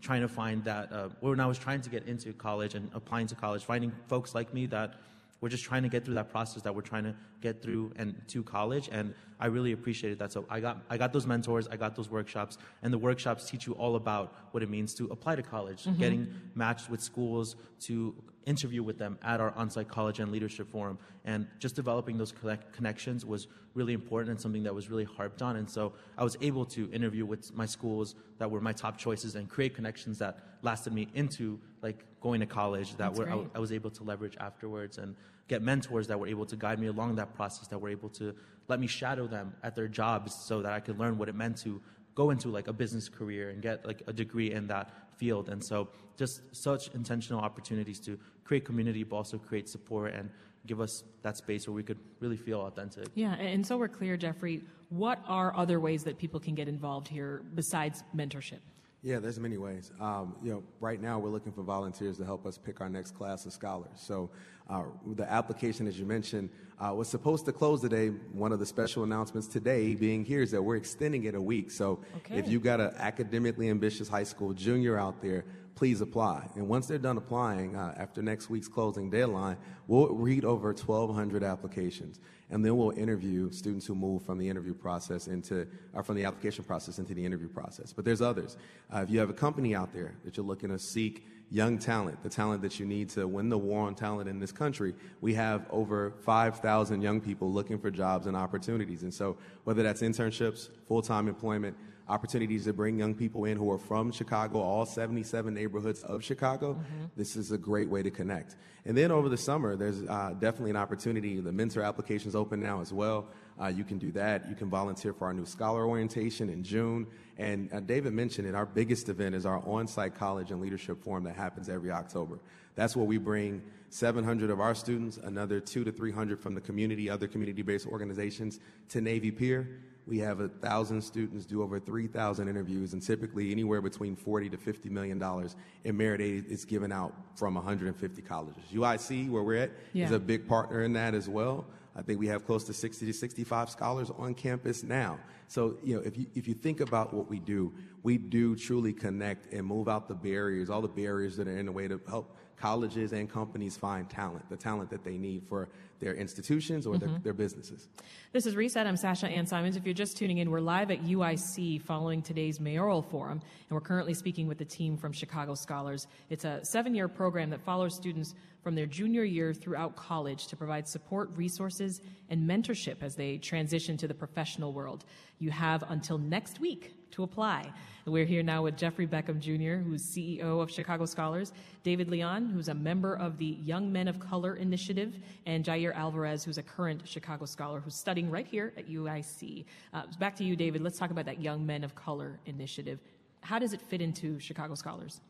trying 0.00 0.22
to 0.22 0.28
find 0.28 0.64
that 0.64 0.92
uh, 0.92 1.08
when 1.20 1.40
i 1.40 1.46
was 1.46 1.58
trying 1.58 1.80
to 1.82 1.90
get 1.90 2.06
into 2.06 2.32
college 2.32 2.74
and 2.74 2.90
applying 2.94 3.26
to 3.26 3.34
college 3.34 3.64
finding 3.64 3.92
folks 4.08 4.34
like 4.34 4.54
me 4.54 4.66
that 4.66 4.94
were 5.42 5.48
just 5.48 5.64
trying 5.64 5.82
to 5.82 5.88
get 5.88 6.04
through 6.04 6.14
that 6.14 6.28
process 6.30 6.62
that 6.62 6.74
we're 6.74 6.82
trying 6.82 7.04
to 7.04 7.14
get 7.40 7.62
through 7.62 7.90
and 7.96 8.14
to 8.28 8.42
college 8.42 8.88
and 8.92 9.14
i 9.40 9.46
really 9.46 9.72
appreciated 9.72 10.18
that. 10.18 10.30
So 10.32 10.44
i 10.50 10.60
got 10.60 10.82
i 10.90 10.96
got 10.98 11.12
those 11.14 11.26
mentors 11.26 11.66
i 11.68 11.76
got 11.76 11.96
those 11.96 12.10
workshops 12.10 12.58
and 12.82 12.92
the 12.92 12.98
workshops 12.98 13.48
teach 13.50 13.66
you 13.66 13.72
all 13.74 13.96
about 13.96 14.34
what 14.52 14.62
it 14.62 14.68
means 14.70 14.94
to 14.94 15.04
apply 15.06 15.36
to 15.36 15.42
college 15.42 15.86
getting 15.98 16.22
matched 16.54 16.88
with 16.90 17.00
schools 17.02 17.56
to 17.86 18.14
interview 18.46 18.82
with 18.82 18.98
them 18.98 19.18
at 19.22 19.40
our 19.40 19.52
on-site 19.52 19.88
college 19.88 20.18
and 20.18 20.32
leadership 20.32 20.70
forum 20.70 20.98
and 21.24 21.46
just 21.58 21.74
developing 21.74 22.16
those 22.16 22.32
connections 22.72 23.24
was 23.24 23.48
really 23.74 23.92
important 23.92 24.30
and 24.30 24.40
something 24.40 24.62
that 24.62 24.74
was 24.74 24.88
really 24.88 25.04
harped 25.04 25.42
on 25.42 25.56
and 25.56 25.68
so 25.68 25.92
i 26.16 26.24
was 26.24 26.36
able 26.40 26.64
to 26.64 26.90
interview 26.90 27.26
with 27.26 27.54
my 27.54 27.66
schools 27.66 28.14
that 28.38 28.50
were 28.50 28.60
my 28.60 28.72
top 28.72 28.96
choices 28.96 29.34
and 29.34 29.48
create 29.48 29.74
connections 29.74 30.18
that 30.18 30.38
lasted 30.62 30.92
me 30.92 31.06
into 31.14 31.58
like 31.82 32.04
going 32.20 32.40
to 32.40 32.46
college 32.46 32.90
that 32.96 33.14
That's 33.14 33.18
were 33.18 33.30
I. 33.30 33.44
I 33.54 33.58
was 33.58 33.72
able 33.72 33.90
to 33.90 34.02
leverage 34.04 34.36
afterwards 34.40 34.98
and 34.98 35.14
get 35.48 35.62
mentors 35.62 36.06
that 36.06 36.18
were 36.18 36.28
able 36.28 36.46
to 36.46 36.56
guide 36.56 36.78
me 36.78 36.86
along 36.86 37.16
that 37.16 37.34
process 37.34 37.68
that 37.68 37.78
were 37.78 37.88
able 37.88 38.08
to 38.10 38.34
let 38.68 38.80
me 38.80 38.86
shadow 38.86 39.26
them 39.26 39.54
at 39.62 39.74
their 39.74 39.88
jobs 39.88 40.34
so 40.34 40.62
that 40.62 40.72
i 40.72 40.80
could 40.80 40.98
learn 40.98 41.18
what 41.18 41.28
it 41.28 41.34
meant 41.34 41.58
to 41.58 41.80
go 42.14 42.30
into 42.30 42.48
like 42.48 42.68
a 42.68 42.72
business 42.72 43.08
career 43.08 43.50
and 43.50 43.62
get 43.62 43.86
like 43.86 44.02
a 44.06 44.12
degree 44.12 44.52
in 44.52 44.66
that 44.66 44.90
field 45.16 45.48
and 45.48 45.62
so 45.62 45.88
just 46.16 46.42
such 46.54 46.88
intentional 46.94 47.40
opportunities 47.40 48.00
to 48.00 48.18
create 48.44 48.64
community 48.64 49.04
but 49.04 49.16
also 49.16 49.38
create 49.38 49.68
support 49.68 50.12
and 50.14 50.30
give 50.66 50.80
us 50.80 51.04
that 51.22 51.36
space 51.36 51.66
where 51.66 51.74
we 51.74 51.82
could 51.82 51.98
really 52.20 52.36
feel 52.36 52.60
authentic 52.62 53.06
Yeah, 53.14 53.34
and 53.34 53.48
and 53.48 53.66
so 53.66 53.76
we're 53.78 53.88
clear, 53.88 54.16
Jeffrey. 54.16 54.62
What 54.88 55.22
are 55.26 55.54
other 55.56 55.78
ways 55.80 56.04
that 56.04 56.18
people 56.18 56.40
can 56.40 56.54
get 56.54 56.68
involved 56.68 57.08
here 57.08 57.42
besides 57.54 58.02
mentorship? 58.14 58.60
Yeah, 59.02 59.18
there's 59.18 59.38
many 59.40 59.56
ways. 59.56 59.92
Um, 60.00 60.34
you 60.42 60.50
know, 60.52 60.62
right 60.80 61.00
now 61.00 61.18
we're 61.18 61.30
looking 61.30 61.52
for 61.52 61.62
volunteers 61.62 62.18
to 62.18 62.24
help 62.24 62.44
us 62.46 62.58
pick 62.58 62.80
our 62.82 62.88
next 62.90 63.12
class 63.14 63.46
of 63.46 63.52
scholars. 63.52 63.88
So 63.96 64.30
uh, 64.70 64.84
the 65.14 65.30
application, 65.30 65.86
as 65.88 65.98
you 65.98 66.06
mentioned, 66.06 66.48
uh, 66.80 66.94
was 66.94 67.08
supposed 67.08 67.44
to 67.44 67.52
close 67.52 67.80
today. 67.80 68.08
One 68.32 68.52
of 68.52 68.58
the 68.60 68.66
special 68.66 69.02
announcements 69.02 69.48
today 69.48 69.94
being 69.94 70.24
here 70.24 70.40
is 70.42 70.52
that 70.52 70.62
we're 70.62 70.76
extending 70.76 71.24
it 71.24 71.34
a 71.34 71.42
week. 71.42 71.70
So 71.70 72.00
Okay. 72.18 72.38
if 72.38 72.48
you've 72.48 72.62
got 72.62 72.80
an 72.80 72.92
academically 72.96 73.68
ambitious 73.68 74.08
high 74.08 74.22
school 74.22 74.54
junior 74.54 74.96
out 74.96 75.20
there, 75.20 75.44
please 75.74 76.00
apply. 76.00 76.48
And 76.56 76.68
once 76.68 76.86
they're 76.86 76.98
done 76.98 77.16
applying, 77.16 77.74
uh, 77.74 77.94
after 77.96 78.22
next 78.22 78.48
week's 78.48 78.68
closing 78.68 79.10
deadline, 79.10 79.56
we'll 79.88 80.08
read 80.14 80.44
over 80.44 80.68
1,200 80.68 81.42
applications, 81.42 82.20
and 82.50 82.64
then 82.64 82.76
we'll 82.76 82.90
interview 82.90 83.50
students 83.50 83.86
who 83.86 83.94
move 83.94 84.22
from 84.22 84.38
the 84.38 84.48
interview 84.48 84.74
process 84.74 85.26
into, 85.26 85.66
or 85.94 86.02
from 86.02 86.16
the 86.16 86.24
application 86.24 86.64
process 86.64 86.98
into 86.98 87.14
the 87.14 87.24
interview 87.24 87.48
process. 87.48 87.92
But 87.92 88.04
there's 88.04 88.20
others. 88.20 88.56
Uh, 88.94 89.00
if 89.00 89.10
you 89.10 89.18
have 89.20 89.30
a 89.30 89.34
company 89.34 89.74
out 89.74 89.92
there 89.92 90.14
that 90.24 90.36
you're 90.36 90.46
looking 90.46 90.68
to 90.70 90.78
seek 90.78 91.26
young 91.50 91.78
talent, 91.78 92.22
the 92.22 92.28
talent 92.28 92.62
that 92.62 92.78
you 92.78 92.86
need 92.86 93.08
to 93.10 93.26
win 93.26 93.48
the 93.48 93.58
war 93.58 93.86
on 93.86 93.94
talent 93.94 94.28
in 94.28 94.38
this 94.38 94.52
country, 94.52 94.94
we 95.20 95.34
have 95.34 95.66
over 95.70 96.12
5,000 96.24 97.02
young 97.02 97.20
people 97.20 97.52
looking 97.52 97.78
for 97.78 97.90
jobs 97.90 98.26
and 98.26 98.36
opportunities. 98.36 99.02
And 99.02 99.12
so, 99.12 99.36
whether 99.64 99.82
that's 99.82 100.02
internships, 100.02 100.68
full 100.86 101.02
time 101.02 101.28
employment, 101.28 101.76
opportunities 102.08 102.64
to 102.64 102.72
bring 102.72 102.98
young 102.98 103.14
people 103.14 103.44
in 103.44 103.56
who 103.56 103.70
are 103.70 103.78
from 103.78 104.10
Chicago, 104.10 104.60
all 104.60 104.84
77 104.84 105.54
neighborhoods 105.54 106.02
of 106.02 106.24
Chicago, 106.24 106.78
this 107.16 107.36
is 107.36 107.52
a 107.52 107.58
great 107.58 107.88
way 107.88 108.02
to 108.02 108.10
connect. 108.10 108.56
And 108.84 108.96
then 108.96 109.12
over 109.12 109.28
the 109.28 109.36
summer, 109.36 109.76
there's 109.76 110.02
uh, 110.02 110.34
definitely 110.38 110.70
an 110.70 110.76
opportunity. 110.76 111.40
The 111.40 111.52
mentor 111.52 111.82
application 111.82 112.28
is 112.28 112.34
open 112.34 112.60
now 112.60 112.80
as 112.80 112.92
well. 112.92 113.28
Uh, 113.60 113.66
you 113.68 113.84
can 113.84 113.98
do 113.98 114.10
that. 114.12 114.48
You 114.48 114.54
can 114.54 114.70
volunteer 114.70 115.12
for 115.12 115.26
our 115.26 115.34
new 115.34 115.44
scholar 115.44 115.84
orientation 115.84 116.48
in 116.48 116.62
June. 116.62 117.06
And 117.36 117.72
uh, 117.72 117.80
David 117.80 118.14
mentioned 118.14 118.48
it, 118.48 118.54
our 118.54 118.64
biggest 118.64 119.08
event 119.08 119.34
is 119.34 119.44
our 119.44 119.58
on 119.66 119.86
site 119.86 120.14
college 120.14 120.50
and 120.50 120.60
leadership 120.60 121.02
forum 121.02 121.24
that 121.24 121.36
happens 121.36 121.68
every 121.68 121.90
October. 121.90 122.38
That's 122.74 122.96
where 122.96 123.04
we 123.04 123.18
bring 123.18 123.62
700 123.90 124.50
of 124.50 124.60
our 124.60 124.74
students, 124.74 125.18
another 125.18 125.60
two 125.60 125.84
to 125.84 125.92
300 125.92 126.40
from 126.40 126.54
the 126.54 126.60
community, 126.60 127.10
other 127.10 127.26
community 127.28 127.62
based 127.62 127.86
organizations 127.86 128.60
to 128.88 129.00
Navy 129.00 129.30
Pier. 129.30 129.80
We 130.06 130.18
have 130.20 130.40
a 130.40 130.48
thousand 130.48 131.02
students 131.02 131.44
do 131.44 131.62
over 131.62 131.78
3,000 131.78 132.48
interviews, 132.48 132.94
and 132.94 133.02
typically 133.02 133.52
anywhere 133.52 133.82
between 133.82 134.16
40 134.16 134.48
to 134.50 134.56
50 134.56 134.88
million 134.88 135.18
dollars 135.18 135.54
in 135.84 135.96
merit 135.96 136.20
aid 136.20 136.46
is 136.46 136.64
given 136.64 136.90
out 136.90 137.14
from 137.36 137.54
150 137.54 138.22
colleges. 138.22 138.62
UIC, 138.72 139.28
where 139.28 139.42
we're 139.42 139.56
at, 139.62 139.70
is 140.06 140.12
a 140.12 140.18
big 140.18 140.48
partner 140.48 140.82
in 140.82 140.94
that 140.94 141.14
as 141.14 141.28
well. 141.28 141.66
I 141.96 142.02
think 142.02 142.20
we 142.20 142.28
have 142.28 142.46
close 142.46 142.64
to 142.64 142.72
60 142.72 143.06
to 143.06 143.12
65 143.12 143.70
scholars 143.70 144.10
on 144.16 144.34
campus 144.34 144.82
now. 144.82 145.18
So, 145.48 145.76
you 145.82 145.96
know, 145.96 146.02
if 146.02 146.16
you, 146.16 146.26
if 146.34 146.46
you 146.46 146.54
think 146.54 146.80
about 146.80 147.12
what 147.12 147.28
we 147.28 147.40
do, 147.40 147.72
we 148.02 148.16
do 148.18 148.54
truly 148.54 148.92
connect 148.92 149.52
and 149.52 149.66
move 149.66 149.88
out 149.88 150.06
the 150.06 150.14
barriers, 150.14 150.70
all 150.70 150.80
the 150.80 150.88
barriers 150.88 151.36
that 151.36 151.48
are 151.48 151.58
in 151.58 151.66
the 151.66 151.72
way 151.72 151.88
to 151.88 152.00
help 152.08 152.36
colleges 152.60 153.12
and 153.12 153.30
companies 153.30 153.76
find 153.76 154.08
talent, 154.10 154.48
the 154.50 154.56
talent 154.56 154.90
that 154.90 155.02
they 155.02 155.16
need 155.16 155.42
for 155.48 155.68
their 155.98 156.14
institutions 156.14 156.86
or 156.86 156.94
mm-hmm. 156.94 157.06
their, 157.06 157.18
their, 157.20 157.32
businesses. 157.32 157.88
This 158.32 158.44
is 158.46 158.54
Reset. 158.54 158.86
I'm 158.86 158.96
Sasha 158.96 159.26
Ann 159.26 159.46
Simons. 159.46 159.76
If 159.76 159.84
you're 159.84 159.94
just 159.94 160.16
tuning 160.16 160.38
in, 160.38 160.50
we're 160.50 160.60
live 160.60 160.90
at 160.90 161.02
UIC 161.02 161.82
following 161.82 162.22
today's 162.22 162.60
mayoral 162.60 163.02
forum, 163.02 163.40
and 163.40 163.70
we're 163.70 163.80
currently 163.80 164.14
speaking 164.14 164.46
with 164.46 164.58
the 164.58 164.64
team 164.64 164.96
from 164.96 165.12
Chicago 165.12 165.54
Scholars. 165.54 166.06
It's 166.28 166.44
a 166.44 166.60
seven 166.64 166.94
year 166.94 167.08
program 167.08 167.48
that 167.50 167.62
follows 167.62 167.94
students 167.94 168.34
from 168.62 168.74
their 168.74 168.86
junior 168.86 169.24
year 169.24 169.54
throughout 169.54 169.96
college 169.96 170.46
to 170.48 170.56
provide 170.56 170.86
support, 170.86 171.30
resources, 171.34 172.02
and 172.28 172.48
mentorship 172.48 173.02
as 173.02 173.14
they 173.14 173.38
transition 173.38 173.96
to 173.96 174.06
the 174.06 174.14
professional 174.14 174.72
world. 174.72 175.04
You 175.38 175.50
have 175.50 175.82
until 175.88 176.18
next 176.18 176.60
week 176.60 176.92
to 177.12 177.22
apply. 177.22 177.70
We're 178.06 178.24
here 178.24 178.42
now 178.42 178.62
with 178.62 178.76
Jeffrey 178.76 179.06
Beckham 179.06 179.38
Jr., 179.38 179.82
who's 179.82 180.02
CEO 180.02 180.60
of 180.60 180.70
Chicago 180.70 181.04
Scholars, 181.04 181.52
David 181.82 182.08
Leon, 182.08 182.46
who's 182.46 182.68
a 182.68 182.74
member 182.74 183.14
of 183.14 183.38
the 183.38 183.58
Young 183.62 183.92
Men 183.92 184.08
of 184.08 184.18
Color 184.18 184.56
Initiative, 184.56 185.14
and 185.46 185.64
Jair 185.64 185.94
Alvarez, 185.94 186.42
who's 186.42 186.58
a 186.58 186.62
current 186.62 187.02
Chicago 187.04 187.44
Scholar 187.44 187.80
who's 187.80 187.94
studying 187.94 188.30
right 188.30 188.46
here 188.46 188.72
at 188.76 188.88
UIC. 188.88 189.64
Uh, 189.92 190.02
back 190.18 190.34
to 190.36 190.44
you, 190.44 190.56
David. 190.56 190.82
Let's 190.82 190.98
talk 190.98 191.10
about 191.10 191.26
that 191.26 191.40
Young 191.40 191.64
Men 191.64 191.84
of 191.84 191.94
Color 191.94 192.38
Initiative. 192.46 192.98
How 193.42 193.58
does 193.58 193.72
it 193.72 193.80
fit 193.80 194.00
into 194.00 194.40
Chicago 194.40 194.74
Scholars? 194.74 195.20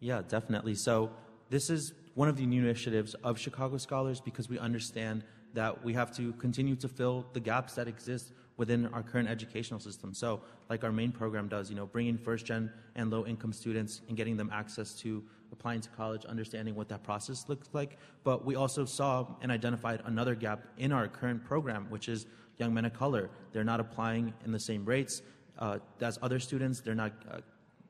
Yeah, 0.00 0.22
definitely. 0.26 0.74
So, 0.74 1.10
this 1.50 1.68
is 1.68 1.92
one 2.14 2.28
of 2.28 2.36
the 2.36 2.46
new 2.46 2.62
initiatives 2.62 3.14
of 3.22 3.38
Chicago 3.38 3.76
Scholars 3.76 4.20
because 4.20 4.48
we 4.48 4.58
understand 4.58 5.24
that 5.52 5.84
we 5.84 5.92
have 5.92 6.14
to 6.16 6.32
continue 6.34 6.76
to 6.76 6.88
fill 6.88 7.26
the 7.32 7.40
gaps 7.40 7.74
that 7.74 7.86
exist 7.86 8.32
within 8.56 8.86
our 8.88 9.02
current 9.02 9.28
educational 9.28 9.80
system. 9.80 10.14
So, 10.14 10.40
like 10.70 10.84
our 10.84 10.92
main 10.92 11.12
program 11.12 11.48
does, 11.48 11.70
you 11.70 11.76
know, 11.76 11.86
bringing 11.86 12.16
first 12.16 12.46
gen 12.46 12.70
and 12.94 13.10
low 13.10 13.26
income 13.26 13.52
students 13.52 14.00
and 14.08 14.16
getting 14.16 14.36
them 14.36 14.50
access 14.52 14.94
to 15.00 15.22
applying 15.52 15.80
to 15.80 15.88
college, 15.90 16.24
understanding 16.24 16.74
what 16.74 16.88
that 16.88 17.02
process 17.02 17.46
looks 17.48 17.68
like. 17.72 17.98
But 18.22 18.44
we 18.44 18.56
also 18.56 18.84
saw 18.84 19.26
and 19.40 19.50
identified 19.50 20.02
another 20.04 20.34
gap 20.34 20.64
in 20.78 20.92
our 20.92 21.08
current 21.08 21.44
program, 21.44 21.86
which 21.90 22.08
is 22.08 22.26
young 22.58 22.74
men 22.74 22.84
of 22.84 22.92
color. 22.92 23.30
They're 23.52 23.64
not 23.64 23.80
applying 23.80 24.32
in 24.44 24.52
the 24.52 24.60
same 24.60 24.84
rates 24.84 25.22
uh, 25.58 25.78
as 26.00 26.18
other 26.22 26.38
students. 26.38 26.80
They're 26.80 26.94
not 26.94 27.12
uh, 27.30 27.38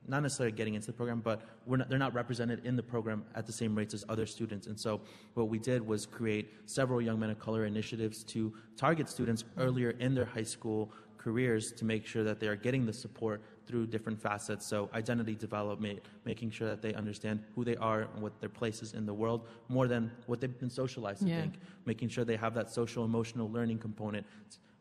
not 0.06 0.22
necessarily 0.22 0.54
getting 0.54 0.74
into 0.74 0.88
the 0.88 0.92
program, 0.92 1.20
but 1.20 1.42
not, 1.66 1.88
they're 1.88 1.98
not 1.98 2.14
represented 2.14 2.64
in 2.64 2.76
the 2.76 2.82
program 2.82 3.24
at 3.34 3.46
the 3.46 3.52
same 3.52 3.74
rates 3.74 3.94
as 3.94 4.04
other 4.08 4.26
students. 4.26 4.66
And 4.66 4.78
so 4.78 5.00
what 5.34 5.48
we 5.48 5.58
did 5.58 5.86
was 5.86 6.06
create 6.06 6.52
several 6.66 7.00
Young 7.00 7.18
Men 7.18 7.30
of 7.30 7.38
Color 7.38 7.64
initiatives 7.64 8.22
to 8.24 8.52
target 8.76 9.08
students 9.08 9.44
earlier 9.56 9.90
in 9.90 10.14
their 10.14 10.26
high 10.26 10.42
school 10.42 10.92
careers 11.24 11.72
to 11.72 11.86
make 11.86 12.06
sure 12.06 12.22
that 12.22 12.38
they 12.38 12.46
are 12.48 12.56
getting 12.56 12.84
the 12.84 12.92
support 12.92 13.40
through 13.66 13.86
different 13.86 14.20
facets. 14.20 14.66
So 14.66 14.90
identity 14.92 15.34
development, 15.34 16.00
making 16.26 16.50
sure 16.50 16.68
that 16.68 16.82
they 16.82 16.92
understand 16.92 17.42
who 17.54 17.64
they 17.64 17.76
are 17.76 18.02
and 18.02 18.22
what 18.22 18.38
their 18.40 18.50
place 18.50 18.82
is 18.82 18.92
in 18.92 19.06
the 19.06 19.14
world 19.14 19.48
more 19.70 19.88
than 19.88 20.10
what 20.26 20.40
they've 20.42 20.58
been 20.58 20.68
socialized 20.68 21.22
to 21.22 21.28
yeah. 21.28 21.40
think. 21.40 21.54
Making 21.86 22.10
sure 22.10 22.24
they 22.26 22.36
have 22.36 22.52
that 22.54 22.70
social 22.70 23.06
emotional 23.06 23.50
learning 23.50 23.78
component 23.78 24.26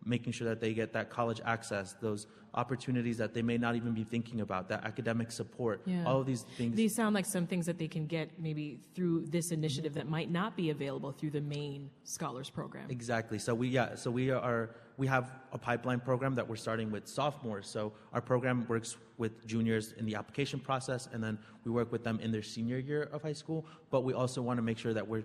making 0.06 0.34
sure 0.34 0.48
that 0.48 0.60
they 0.60 0.74
get 0.74 0.94
that 0.94 1.10
college 1.10 1.42
access, 1.46 1.94
those 2.02 2.28
opportunities 2.56 3.18
that 3.18 3.34
they 3.34 3.42
may 3.42 3.58
not 3.58 3.76
even 3.76 3.94
be 3.94 4.04
thinking 4.04 4.42
about, 4.42 4.70
that 4.70 4.84
academic 4.84 5.32
support, 5.32 5.82
yeah. 5.86 6.04
all 6.06 6.20
of 6.20 6.26
these 6.26 6.44
things. 6.58 6.76
These 6.76 6.96
sound 6.96 7.16
like 7.16 7.26
some 7.26 7.48
things 7.48 7.66
that 7.66 7.80
they 7.80 7.88
can 7.88 8.06
get 8.06 8.30
maybe 8.40 8.80
through 8.94 9.26
this 9.28 9.52
initiative 9.52 9.94
that 9.96 10.08
might 10.08 10.30
not 10.30 10.56
be 10.56 10.70
available 10.70 11.12
through 11.12 11.32
the 11.32 11.42
main 11.42 11.90
scholars 12.04 12.50
program. 12.50 12.90
Exactly. 12.90 13.40
So 13.40 13.56
we 13.56 13.70
yeah, 13.70 13.96
so 13.96 14.12
we 14.12 14.30
are 14.30 14.76
we 14.98 15.08
have 15.08 15.32
a 15.52 15.58
pipeline 15.58 16.00
program 16.00 16.36
that 16.36 16.48
we're 16.48 16.56
starting 16.56 16.92
with 16.92 17.08
sophomores. 17.08 17.68
So 17.68 17.94
our 18.14 18.22
program 18.22 18.66
works 18.68 18.98
with 19.18 19.46
juniors 19.48 19.94
in 19.94 20.06
the 20.06 20.16
application 20.16 20.60
process 20.60 21.10
and 21.12 21.24
then 21.24 21.40
we 21.64 21.72
work 21.72 21.92
with 21.92 22.04
them 22.04 22.20
in 22.20 22.32
their 22.32 22.44
senior 22.44 22.78
year 22.78 23.10
of 23.12 23.24
high 23.24 23.34
school, 23.34 23.66
but 23.90 24.04
we 24.04 24.14
also 24.14 24.42
want 24.42 24.58
to 24.58 24.62
make 24.62 24.78
sure 24.78 24.94
that 24.94 25.08
we're 25.08 25.24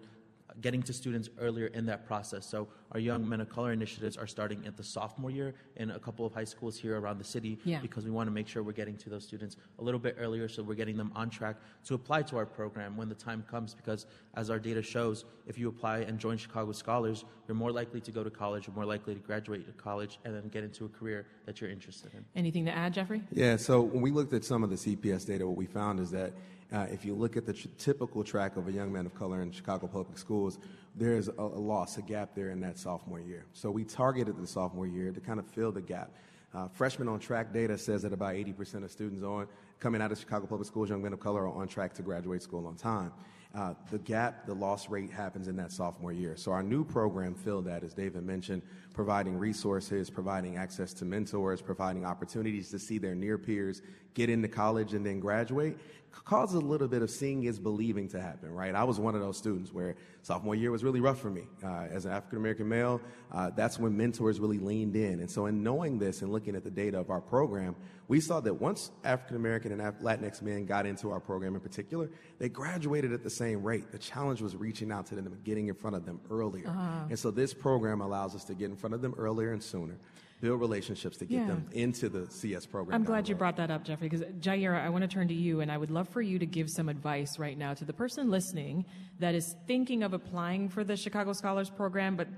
getting 0.60 0.82
to 0.82 0.92
students 0.92 1.28
earlier 1.38 1.66
in 1.66 1.86
that 1.86 2.06
process. 2.06 2.46
So 2.46 2.68
our 2.92 3.00
Young 3.00 3.28
Men 3.28 3.40
of 3.40 3.48
Color 3.48 3.72
initiatives 3.72 4.16
are 4.16 4.26
starting 4.26 4.64
at 4.66 4.76
the 4.76 4.82
sophomore 4.82 5.30
year 5.30 5.54
in 5.76 5.90
a 5.90 5.98
couple 5.98 6.24
of 6.24 6.32
high 6.32 6.44
schools 6.44 6.78
here 6.78 6.98
around 6.98 7.18
the 7.18 7.24
city 7.24 7.58
yeah. 7.64 7.80
because 7.80 8.04
we 8.04 8.10
want 8.10 8.26
to 8.26 8.30
make 8.30 8.48
sure 8.48 8.62
we're 8.62 8.72
getting 8.72 8.96
to 8.96 9.10
those 9.10 9.24
students 9.24 9.56
a 9.78 9.82
little 9.82 10.00
bit 10.00 10.16
earlier 10.18 10.48
so 10.48 10.62
we're 10.62 10.74
getting 10.74 10.96
them 10.96 11.12
on 11.14 11.28
track 11.28 11.56
to 11.84 11.94
apply 11.94 12.22
to 12.22 12.36
our 12.36 12.46
program 12.46 12.96
when 12.96 13.08
the 13.08 13.14
time 13.14 13.44
comes 13.50 13.74
because 13.74 14.06
as 14.34 14.50
our 14.50 14.58
data 14.58 14.82
shows, 14.82 15.24
if 15.46 15.58
you 15.58 15.68
apply 15.68 15.98
and 15.98 16.18
join 16.18 16.36
Chicago 16.36 16.72
Scholars, 16.72 17.24
you're 17.46 17.54
more 17.54 17.72
likely 17.72 18.00
to 18.00 18.10
go 18.10 18.24
to 18.24 18.30
college, 18.30 18.66
you're 18.66 18.76
more 18.76 18.86
likely 18.86 19.14
to 19.14 19.20
graduate 19.20 19.66
to 19.66 19.72
college 19.72 20.18
and 20.24 20.34
then 20.34 20.48
get 20.48 20.64
into 20.64 20.84
a 20.84 20.88
career 20.88 21.26
that 21.46 21.60
you're 21.60 21.70
interested 21.70 22.12
in. 22.14 22.24
Anything 22.36 22.64
to 22.64 22.74
add, 22.74 22.94
Jeffrey? 22.94 23.22
Yeah, 23.32 23.56
so 23.56 23.82
when 23.82 24.00
we 24.00 24.10
looked 24.10 24.32
at 24.32 24.44
some 24.44 24.62
of 24.64 24.70
the 24.70 24.76
CPS 24.76 25.26
data, 25.26 25.46
what 25.46 25.56
we 25.56 25.66
found 25.66 26.00
is 26.00 26.10
that 26.10 26.32
uh, 26.72 26.86
if 26.90 27.04
you 27.04 27.14
look 27.14 27.36
at 27.36 27.46
the 27.46 27.52
tr- 27.52 27.68
typical 27.78 28.22
track 28.22 28.56
of 28.56 28.68
a 28.68 28.72
young 28.72 28.92
man 28.92 29.06
of 29.06 29.14
color 29.14 29.40
in 29.40 29.50
Chicago 29.50 29.86
public 29.86 30.18
schools, 30.18 30.58
there's 30.98 31.28
a, 31.28 31.32
a, 31.38 31.60
loss, 31.60 31.96
a 31.96 32.02
gap 32.02 32.34
there 32.34 32.50
in 32.50 32.60
that 32.60 32.78
sophomore 32.78 33.20
year. 33.20 33.46
So 33.52 33.70
we 33.70 33.84
targeted 33.84 34.36
the 34.36 34.46
sophomore 34.46 34.86
year 34.86 35.12
to 35.12 35.20
kind 35.20 35.38
of 35.38 35.46
fill 35.46 35.72
the 35.72 35.80
gap. 35.80 36.10
Uh, 36.54 36.66
freshman 36.68 37.08
on 37.08 37.20
track 37.20 37.52
data 37.52 37.76
says 37.76 38.02
that 38.02 38.12
about 38.12 38.34
80% 38.34 38.82
of 38.82 38.90
students 38.90 39.22
on 39.22 39.46
coming 39.80 40.00
out 40.00 40.10
of 40.12 40.18
Chicago 40.18 40.46
public 40.46 40.66
schools, 40.66 40.88
young 40.88 41.02
men 41.02 41.12
of 41.12 41.20
color, 41.20 41.42
are 41.42 41.54
on 41.54 41.68
track 41.68 41.94
to 41.94 42.02
graduate 42.02 42.42
school 42.42 42.66
on 42.66 42.74
time. 42.74 43.12
Uh, 43.54 43.72
the 43.90 43.98
gap, 43.98 44.46
the 44.46 44.54
loss 44.54 44.90
rate 44.90 45.10
happens 45.10 45.48
in 45.48 45.56
that 45.56 45.72
sophomore 45.72 46.12
year. 46.12 46.36
So 46.36 46.52
our 46.52 46.62
new 46.62 46.84
program 46.84 47.34
filled 47.34 47.64
that, 47.64 47.82
as 47.82 47.94
David 47.94 48.24
mentioned, 48.24 48.62
providing 48.92 49.38
resources, 49.38 50.10
providing 50.10 50.58
access 50.58 50.92
to 50.94 51.04
mentors, 51.04 51.62
providing 51.62 52.04
opportunities 52.04 52.70
to 52.70 52.78
see 52.78 52.98
their 52.98 53.14
near 53.14 53.38
peers 53.38 53.80
get 54.12 54.28
into 54.28 54.48
college 54.48 54.92
and 54.92 55.04
then 55.04 55.18
graduate 55.18 55.78
causes 56.24 56.56
a 56.56 56.60
little 56.60 56.88
bit 56.88 57.02
of 57.02 57.10
seeing 57.10 57.44
is 57.44 57.58
believing 57.58 58.08
to 58.08 58.20
happen, 58.20 58.52
right? 58.52 58.74
I 58.74 58.84
was 58.84 58.98
one 58.98 59.14
of 59.14 59.20
those 59.20 59.36
students 59.36 59.72
where 59.72 59.96
sophomore 60.22 60.54
year 60.54 60.70
was 60.70 60.84
really 60.84 61.00
rough 61.00 61.20
for 61.20 61.30
me. 61.30 61.44
Uh, 61.64 61.86
as 61.90 62.04
an 62.04 62.12
African 62.12 62.38
American 62.38 62.68
male, 62.68 63.00
uh, 63.32 63.50
that's 63.50 63.78
when 63.78 63.96
mentors 63.96 64.40
really 64.40 64.58
leaned 64.58 64.96
in. 64.96 65.20
And 65.20 65.30
so, 65.30 65.46
in 65.46 65.62
knowing 65.62 65.98
this 65.98 66.22
and 66.22 66.32
looking 66.32 66.56
at 66.56 66.64
the 66.64 66.70
data 66.70 66.98
of 66.98 67.10
our 67.10 67.20
program, 67.20 67.76
we 68.08 68.20
saw 68.20 68.40
that 68.40 68.54
once 68.54 68.90
African 69.04 69.36
American 69.36 69.72
and 69.72 69.80
Latinx 70.00 70.40
men 70.42 70.64
got 70.64 70.86
into 70.86 71.10
our 71.10 71.20
program 71.20 71.54
in 71.54 71.60
particular, 71.60 72.10
they 72.38 72.48
graduated 72.48 73.12
at 73.12 73.22
the 73.22 73.30
same 73.30 73.62
rate. 73.62 73.92
The 73.92 73.98
challenge 73.98 74.40
was 74.40 74.56
reaching 74.56 74.90
out 74.90 75.06
to 75.06 75.14
them 75.14 75.26
and 75.26 75.44
getting 75.44 75.68
in 75.68 75.74
front 75.74 75.94
of 75.94 76.06
them 76.06 76.20
earlier. 76.30 76.68
Uh-huh. 76.68 77.06
And 77.10 77.18
so, 77.18 77.30
this 77.30 77.52
program 77.52 78.00
allows 78.00 78.34
us 78.34 78.44
to 78.44 78.54
get 78.54 78.70
in 78.70 78.76
front 78.76 78.94
of 78.94 79.02
them 79.02 79.14
earlier 79.18 79.52
and 79.52 79.62
sooner 79.62 79.98
build 80.40 80.60
relationships 80.60 81.16
to 81.16 81.24
get 81.24 81.40
yeah. 81.40 81.46
them 81.46 81.68
into 81.72 82.08
the 82.08 82.30
CS 82.30 82.64
program. 82.64 82.94
I'm 82.94 83.04
glad 83.04 83.28
you 83.28 83.34
brought 83.34 83.56
that 83.56 83.70
up, 83.70 83.84
Jeffrey, 83.84 84.08
because 84.08 84.24
Jaira, 84.40 84.80
I 84.80 84.88
want 84.88 85.02
to 85.02 85.08
turn 85.08 85.28
to 85.28 85.34
you, 85.34 85.60
and 85.60 85.70
I 85.70 85.76
would 85.76 85.90
love 85.90 86.08
for 86.08 86.22
you 86.22 86.38
to 86.38 86.46
give 86.46 86.70
some 86.70 86.88
advice 86.88 87.38
right 87.38 87.58
now 87.58 87.74
to 87.74 87.84
the 87.84 87.92
person 87.92 88.30
listening 88.30 88.84
that 89.18 89.34
is 89.34 89.56
thinking 89.66 90.02
of 90.02 90.12
applying 90.12 90.68
for 90.68 90.84
the 90.84 90.96
Chicago 90.96 91.32
Scholars 91.32 91.70
Program, 91.70 92.16
but 92.16 92.28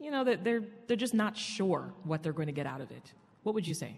you 0.00 0.10
know 0.10 0.24
that 0.24 0.44
they're 0.44 0.64
they're 0.86 0.96
just 0.96 1.14
not 1.14 1.36
sure 1.36 1.94
what 2.02 2.22
they're 2.22 2.32
going 2.32 2.46
to 2.46 2.52
get 2.52 2.66
out 2.66 2.80
of 2.80 2.90
it. 2.90 3.12
What 3.42 3.54
would 3.54 3.66
you 3.66 3.74
say? 3.74 3.96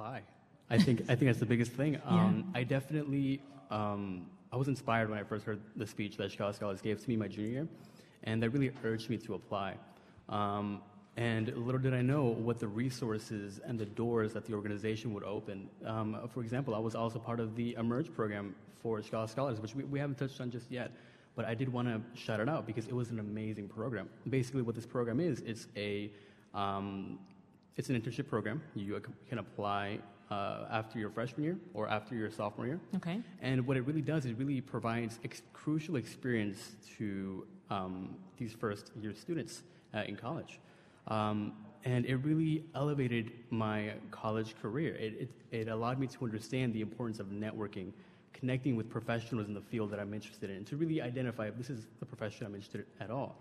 Apply. 0.00 0.22
I 0.70 0.78
think 0.78 1.02
I 1.10 1.14
think 1.14 1.28
that's 1.28 1.40
the 1.40 1.44
biggest 1.44 1.72
thing. 1.72 2.00
Um, 2.06 2.46
yeah. 2.54 2.60
I 2.60 2.64
definitely 2.64 3.42
um, 3.70 4.24
I 4.50 4.56
was 4.56 4.66
inspired 4.66 5.10
when 5.10 5.18
I 5.18 5.24
first 5.24 5.44
heard 5.44 5.60
the 5.76 5.86
speech 5.86 6.16
that 6.16 6.30
Chicago 6.30 6.52
Scholars 6.52 6.80
gave 6.80 7.02
to 7.02 7.08
me 7.10 7.16
my 7.16 7.28
junior 7.28 7.50
year, 7.50 7.68
and 8.24 8.42
that 8.42 8.48
really 8.48 8.72
urged 8.82 9.10
me 9.10 9.18
to 9.18 9.34
apply. 9.34 9.74
Um, 10.30 10.80
and 11.18 11.54
little 11.54 11.78
did 11.78 11.92
I 11.92 12.00
know 12.00 12.24
what 12.24 12.58
the 12.58 12.66
resources 12.66 13.60
and 13.62 13.78
the 13.78 13.84
doors 13.84 14.32
that 14.32 14.46
the 14.46 14.54
organization 14.54 15.12
would 15.12 15.24
open. 15.24 15.68
Um, 15.84 16.16
for 16.32 16.40
example, 16.40 16.74
I 16.74 16.78
was 16.78 16.94
also 16.94 17.18
part 17.18 17.38
of 17.38 17.54
the 17.54 17.74
Emerge 17.74 18.10
program 18.10 18.54
for 18.82 19.02
Chicago 19.02 19.26
Scholars, 19.26 19.60
which 19.60 19.74
we, 19.74 19.84
we 19.84 19.98
haven't 19.98 20.16
touched 20.16 20.40
on 20.40 20.50
just 20.50 20.70
yet. 20.70 20.92
But 21.36 21.44
I 21.44 21.52
did 21.52 21.70
want 21.70 21.88
to 21.88 22.00
shout 22.18 22.40
it 22.40 22.48
out 22.48 22.66
because 22.66 22.86
it 22.86 22.94
was 22.94 23.10
an 23.10 23.18
amazing 23.18 23.68
program. 23.68 24.08
Basically, 24.30 24.62
what 24.62 24.74
this 24.74 24.86
program 24.86 25.20
is, 25.20 25.40
it's 25.40 25.66
a 25.76 26.10
um, 26.54 27.18
it's 27.80 27.88
an 27.88 27.98
internship 27.98 28.28
program. 28.28 28.60
You 28.74 29.00
can 29.26 29.38
apply 29.38 30.00
uh, 30.30 30.66
after 30.70 30.98
your 30.98 31.08
freshman 31.08 31.44
year 31.44 31.56
or 31.72 31.88
after 31.88 32.14
your 32.14 32.30
sophomore 32.30 32.66
year. 32.66 32.78
Okay. 32.96 33.22
And 33.40 33.66
what 33.66 33.78
it 33.78 33.86
really 33.86 34.02
does, 34.02 34.26
is 34.26 34.32
it 34.32 34.38
really 34.38 34.60
provides 34.60 35.18
ex- 35.24 35.40
crucial 35.54 35.96
experience 35.96 36.76
to 36.98 37.46
um, 37.70 38.16
these 38.36 38.52
first 38.52 38.92
year 39.00 39.14
students 39.14 39.62
uh, 39.94 40.02
in 40.06 40.14
college. 40.14 40.60
Um, 41.08 41.54
and 41.86 42.04
it 42.04 42.16
really 42.16 42.64
elevated 42.74 43.32
my 43.48 43.94
college 44.10 44.54
career. 44.60 44.94
It, 44.96 45.30
it, 45.50 45.60
it, 45.60 45.68
allowed 45.68 45.98
me 45.98 46.06
to 46.08 46.24
understand 46.26 46.74
the 46.74 46.82
importance 46.82 47.18
of 47.18 47.28
networking, 47.28 47.92
connecting 48.34 48.76
with 48.76 48.90
professionals 48.90 49.46
in 49.48 49.54
the 49.54 49.62
field 49.62 49.90
that 49.92 49.98
I'm 49.98 50.12
interested 50.12 50.50
in, 50.50 50.66
to 50.66 50.76
really 50.76 51.00
identify 51.00 51.46
if 51.46 51.56
this 51.56 51.70
is 51.70 51.86
the 51.98 52.04
profession 52.04 52.44
I'm 52.44 52.54
interested 52.54 52.84
in 53.00 53.04
at 53.06 53.10
all. 53.10 53.38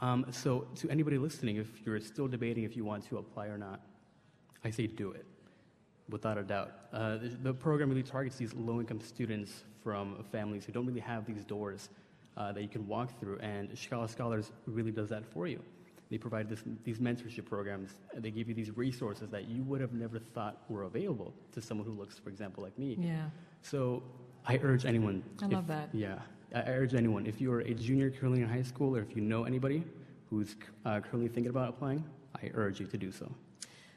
Um, 0.00 0.26
so, 0.30 0.66
to 0.76 0.90
anybody 0.90 1.18
listening, 1.18 1.56
if 1.56 1.68
you're 1.84 2.00
still 2.00 2.28
debating 2.28 2.64
if 2.64 2.76
you 2.76 2.84
want 2.84 3.08
to 3.08 3.18
apply 3.18 3.46
or 3.46 3.56
not, 3.56 3.80
I 4.64 4.70
say 4.70 4.86
do 4.86 5.12
it, 5.12 5.24
without 6.08 6.38
a 6.38 6.42
doubt. 6.42 6.72
Uh, 6.92 7.16
the, 7.16 7.28
the, 7.42 7.54
program 7.54 7.88
really 7.88 8.02
targets 8.02 8.36
these 8.36 8.52
low 8.54 8.80
income 8.80 9.00
students 9.00 9.64
from 9.82 10.22
families 10.30 10.64
who 10.64 10.72
don't 10.72 10.86
really 10.86 11.00
have 11.00 11.24
these 11.24 11.44
doors 11.44 11.88
uh, 12.36 12.52
that 12.52 12.62
you 12.62 12.68
can 12.68 12.86
walk 12.86 13.18
through, 13.18 13.38
and 13.38 13.76
Chicago 13.76 14.06
Scholars 14.06 14.52
really 14.66 14.92
does 14.92 15.08
that 15.08 15.24
for 15.24 15.46
you. 15.46 15.62
They 16.10 16.18
provide 16.18 16.48
this, 16.48 16.62
these 16.84 16.98
mentorship 16.98 17.46
programs. 17.46 17.90
And 18.14 18.22
they 18.22 18.30
give 18.30 18.48
you 18.48 18.54
these 18.54 18.76
resources 18.76 19.28
that 19.30 19.48
you 19.48 19.62
would 19.64 19.80
have 19.80 19.92
never 19.92 20.18
thought 20.18 20.62
were 20.68 20.84
available 20.84 21.34
to 21.52 21.60
someone 21.60 21.86
who 21.86 21.94
looks, 21.94 22.18
for 22.18 22.28
example, 22.28 22.62
like 22.62 22.78
me. 22.78 22.96
Yeah. 23.00 23.30
So 23.62 24.02
I 24.46 24.58
urge 24.62 24.84
anyone. 24.84 25.24
I 25.42 25.46
if- 25.46 25.52
love 25.52 25.66
that. 25.66 25.88
Yeah, 25.92 26.18
I 26.56 26.60
I 26.60 26.70
urge 26.70 26.94
anyone. 26.94 27.26
If 27.26 27.40
you're 27.40 27.60
a 27.60 27.74
junior 27.74 28.10
currently 28.10 28.40
in 28.40 28.48
high 28.48 28.62
school, 28.62 28.96
or 28.96 29.00
if 29.00 29.14
you 29.14 29.22
know 29.22 29.44
anybody 29.44 29.84
who's 30.30 30.56
uh, 30.84 31.00
currently 31.00 31.28
thinking 31.28 31.50
about 31.50 31.68
applying, 31.68 32.02
I 32.34 32.50
urge 32.54 32.80
you 32.80 32.86
to 32.86 32.96
do 32.96 33.12
so. 33.12 33.30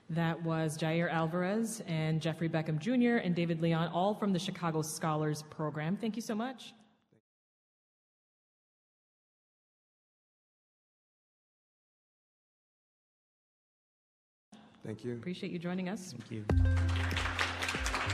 That 0.09 0.41
was 0.43 0.77
Jair 0.77 1.11
Alvarez 1.11 1.81
and 1.87 2.21
Jeffrey 2.21 2.49
Beckham 2.49 2.79
Jr. 2.79 3.23
and 3.23 3.35
David 3.35 3.61
Leon, 3.61 3.89
all 3.89 4.13
from 4.13 4.33
the 4.33 4.39
Chicago 4.39 4.81
Scholars 4.81 5.43
Program. 5.49 5.95
Thank 5.95 6.15
you 6.15 6.21
so 6.21 6.35
much. 6.35 6.73
Thank 14.85 15.03
you. 15.03 15.13
Appreciate 15.13 15.51
you 15.51 15.59
joining 15.59 15.87
us. 15.89 16.15
Thank 16.17 16.31
you. 16.31 16.98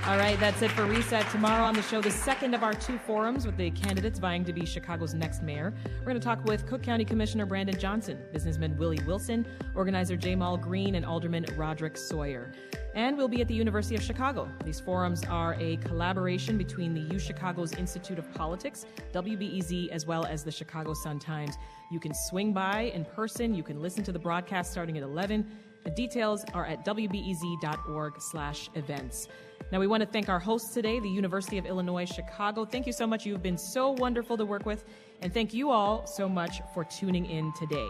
All 0.08 0.18
right, 0.18 0.40
that's 0.40 0.62
it 0.62 0.70
for 0.70 0.86
Reset. 0.86 1.28
Tomorrow 1.32 1.64
on 1.64 1.74
the 1.74 1.82
show, 1.82 2.00
the 2.00 2.12
second 2.12 2.54
of 2.54 2.62
our 2.62 2.76
two 2.76 3.00
forums 3.00 3.44
with 3.48 3.58
the 3.58 3.72
candidates 3.72 4.20
vying 4.20 4.46
to 4.46 4.54
be 4.54 4.64
Chicago's 4.64 5.16
next 5.16 5.42
mayor. 5.42 5.74
We're 5.98 6.06
going 6.06 6.20
to 6.20 6.24
talk 6.24 6.46
with 6.46 6.68
Cook 6.68 6.84
County 6.84 7.04
Commissioner 7.04 7.48
Brandon 7.48 7.76
Johnson, 7.80 8.20
businessman 8.32 8.78
Willie 8.78 9.00
Wilson, 9.08 9.48
organizer 9.74 10.16
Ja'Mal 10.16 10.62
Green, 10.62 10.94
and 10.94 11.08
Alderman 11.08 11.48
Roderick 11.58 11.98
Sawyer. 11.98 12.52
And 12.94 13.18
we'll 13.18 13.28
be 13.28 13.42
at 13.42 13.48
the 13.48 13.56
University 13.56 13.96
of 13.96 14.04
Chicago. 14.04 14.48
These 14.64 14.80
forums 14.80 15.24
are 15.24 15.56
a 15.56 15.78
collaboration 15.78 16.56
between 16.56 16.94
the 16.94 17.02
U 17.16 17.18
Chicago's 17.18 17.74
Institute 17.74 18.20
of 18.20 18.32
Politics, 18.32 18.86
WBEZ, 19.12 19.90
as 19.90 20.06
well 20.06 20.24
as 20.28 20.44
the 20.44 20.52
Chicago 20.52 20.94
Sun-Times. 20.94 21.58
You 21.90 22.00
can 22.00 22.14
swing 22.14 22.54
by 22.54 22.92
in 22.94 23.06
person. 23.06 23.56
You 23.56 23.64
can 23.64 23.82
listen 23.82 24.04
to 24.04 24.12
the 24.12 24.20
broadcast 24.20 24.72
starting 24.72 24.98
at 24.98 25.04
11. 25.04 25.50
The 25.84 25.90
details 25.90 26.46
are 26.54 26.68
at 26.68 26.86
wbez.org 26.86 28.22
slash 28.22 28.70
events. 28.76 29.28
Now, 29.76 29.82
we 29.82 29.88
want 29.88 30.00
to 30.00 30.08
thank 30.08 30.30
our 30.30 30.40
hosts 30.40 30.74
today, 30.74 31.02
the 31.02 31.10
University 31.10 31.58
of 31.58 31.66
Illinois 31.66 32.06
Chicago. 32.06 32.64
Thank 32.64 32.88
you 32.88 32.94
so 32.94 33.06
much. 33.06 33.26
You've 33.26 33.44
been 33.44 33.58
so 33.58 33.90
wonderful 33.90 34.38
to 34.38 34.46
work 34.46 34.66
with. 34.66 34.86
And 35.22 35.34
thank 35.34 35.54
you 35.54 35.70
all 35.70 36.08
so 36.08 36.30
much 36.30 36.62
for 36.74 36.86
tuning 36.86 37.26
in 37.26 37.52
today. 37.60 37.90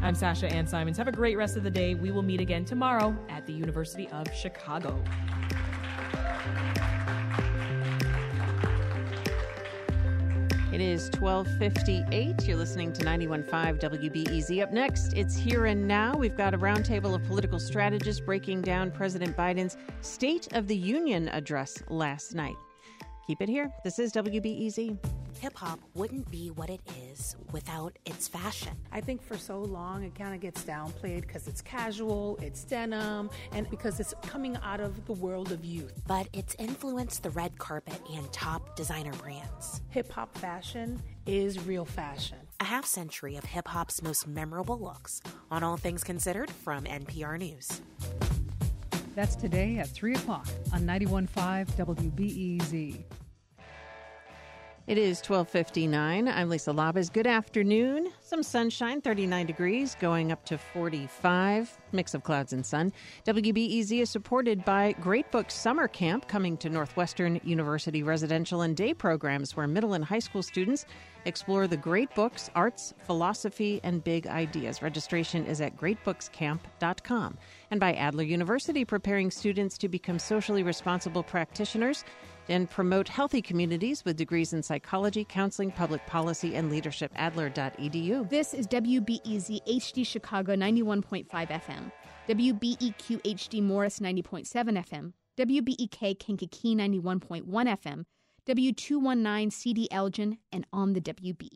I'm 0.00 0.14
Sasha 0.14 0.50
Ann 0.50 0.66
Simons. 0.66 0.96
Have 0.96 1.06
a 1.06 1.12
great 1.12 1.36
rest 1.36 1.58
of 1.58 1.64
the 1.64 1.70
day. 1.70 1.94
We 1.94 2.12
will 2.12 2.22
meet 2.22 2.40
again 2.40 2.64
tomorrow 2.64 3.14
at 3.28 3.46
the 3.46 3.52
University 3.52 4.08
of 4.08 4.34
Chicago. 4.34 5.04
It 10.78 10.84
is 10.84 11.10
1258. 11.18 12.46
You're 12.46 12.56
listening 12.56 12.92
to 12.92 13.04
91.5 13.04 13.80
WBEZ. 13.80 14.62
Up 14.62 14.72
next, 14.72 15.12
it's 15.14 15.36
Here 15.36 15.66
and 15.66 15.88
Now. 15.88 16.14
We've 16.16 16.36
got 16.36 16.54
a 16.54 16.58
roundtable 16.58 17.16
of 17.16 17.24
political 17.24 17.58
strategists 17.58 18.20
breaking 18.20 18.62
down 18.62 18.92
President 18.92 19.36
Biden's 19.36 19.76
State 20.02 20.52
of 20.52 20.68
the 20.68 20.76
Union 20.76 21.30
address 21.30 21.82
last 21.88 22.36
night. 22.36 22.54
Keep 23.26 23.42
it 23.42 23.48
here. 23.48 23.72
This 23.82 23.98
is 23.98 24.12
WBEZ. 24.12 25.17
Hip 25.40 25.54
hop 25.54 25.78
wouldn't 25.94 26.28
be 26.32 26.50
what 26.50 26.68
it 26.68 26.80
is 27.12 27.36
without 27.52 27.96
its 28.04 28.26
fashion. 28.26 28.72
I 28.90 29.00
think 29.00 29.22
for 29.22 29.38
so 29.38 29.60
long 29.60 30.02
it 30.02 30.12
kind 30.16 30.34
of 30.34 30.40
gets 30.40 30.64
downplayed 30.64 31.20
because 31.20 31.46
it's 31.46 31.62
casual, 31.62 32.36
it's 32.42 32.64
denim, 32.64 33.30
and 33.52 33.70
because 33.70 34.00
it's 34.00 34.14
coming 34.22 34.58
out 34.64 34.80
of 34.80 35.06
the 35.06 35.12
world 35.12 35.52
of 35.52 35.64
youth. 35.64 36.02
But 36.08 36.26
it's 36.32 36.56
influenced 36.58 37.22
the 37.22 37.30
red 37.30 37.56
carpet 37.56 38.00
and 38.12 38.32
top 38.32 38.74
designer 38.74 39.12
brands. 39.12 39.80
Hip 39.90 40.10
hop 40.10 40.36
fashion 40.36 41.00
is 41.24 41.64
real 41.64 41.84
fashion. 41.84 42.38
A 42.58 42.64
half 42.64 42.84
century 42.84 43.36
of 43.36 43.44
hip 43.44 43.68
hop's 43.68 44.02
most 44.02 44.26
memorable 44.26 44.80
looks 44.80 45.22
on 45.52 45.62
All 45.62 45.76
Things 45.76 46.02
Considered 46.02 46.50
from 46.50 46.82
NPR 46.82 47.38
News. 47.38 47.80
That's 49.14 49.36
today 49.36 49.78
at 49.78 49.88
3 49.88 50.14
o'clock 50.14 50.48
on 50.72 50.82
91.5 50.82 51.68
WBEZ. 51.76 53.04
It 54.88 54.96
is 54.96 55.20
12:59. 55.20 56.28
I'm 56.28 56.48
Lisa 56.48 56.70
Labuz. 56.70 57.12
Good 57.12 57.26
afternoon. 57.26 58.10
Some 58.22 58.42
sunshine, 58.42 59.02
39 59.02 59.44
degrees, 59.44 59.94
going 60.00 60.32
up 60.32 60.46
to 60.46 60.56
45. 60.56 61.78
Mix 61.92 62.14
of 62.14 62.22
clouds 62.22 62.54
and 62.54 62.64
sun. 62.64 62.94
WBEZ 63.26 64.00
is 64.00 64.08
supported 64.08 64.64
by 64.64 64.92
Great 64.92 65.30
Books 65.30 65.52
Summer 65.52 65.88
Camp 65.88 66.26
coming 66.26 66.56
to 66.56 66.70
Northwestern 66.70 67.38
University 67.44 68.02
residential 68.02 68.62
and 68.62 68.74
day 68.74 68.94
programs 68.94 69.54
where 69.54 69.66
middle 69.66 69.92
and 69.92 70.06
high 70.06 70.18
school 70.20 70.42
students 70.42 70.86
explore 71.26 71.66
the 71.66 71.76
great 71.76 72.14
books, 72.14 72.48
arts, 72.54 72.94
philosophy, 73.04 73.80
and 73.82 74.02
big 74.02 74.26
ideas. 74.26 74.80
Registration 74.80 75.44
is 75.44 75.60
at 75.60 75.76
greatbookscamp.com. 75.76 77.36
And 77.70 77.78
by 77.78 77.92
Adler 77.92 78.22
University 78.22 78.86
preparing 78.86 79.30
students 79.30 79.76
to 79.76 79.88
become 79.88 80.18
socially 80.18 80.62
responsible 80.62 81.22
practitioners 81.22 82.04
and 82.48 82.68
promote 82.70 83.08
healthy 83.08 83.42
communities 83.42 84.04
with 84.04 84.16
degrees 84.16 84.52
in 84.52 84.62
psychology, 84.62 85.24
counseling, 85.24 85.70
public 85.70 86.04
policy, 86.06 86.54
and 86.54 86.70
leadership. 86.70 87.12
Adler.edu. 87.16 88.28
This 88.28 88.54
is 88.54 88.66
WBEZ 88.66 89.60
HD 89.66 90.06
Chicago 90.06 90.54
91.5 90.54 91.26
FM, 91.28 91.92
WBEQ 92.28 93.22
HD 93.22 93.62
Morris 93.62 93.98
90.7 93.98 94.46
FM, 94.46 95.12
WBEK 95.38 96.18
Kankakee 96.18 96.74
91.1 96.74 97.44
FM, 97.46 98.04
W219 98.48 99.52
CD 99.52 99.88
Elgin, 99.90 100.38
and 100.52 100.66
on 100.72 100.94
the 100.94 101.00
WBE. 101.00 101.48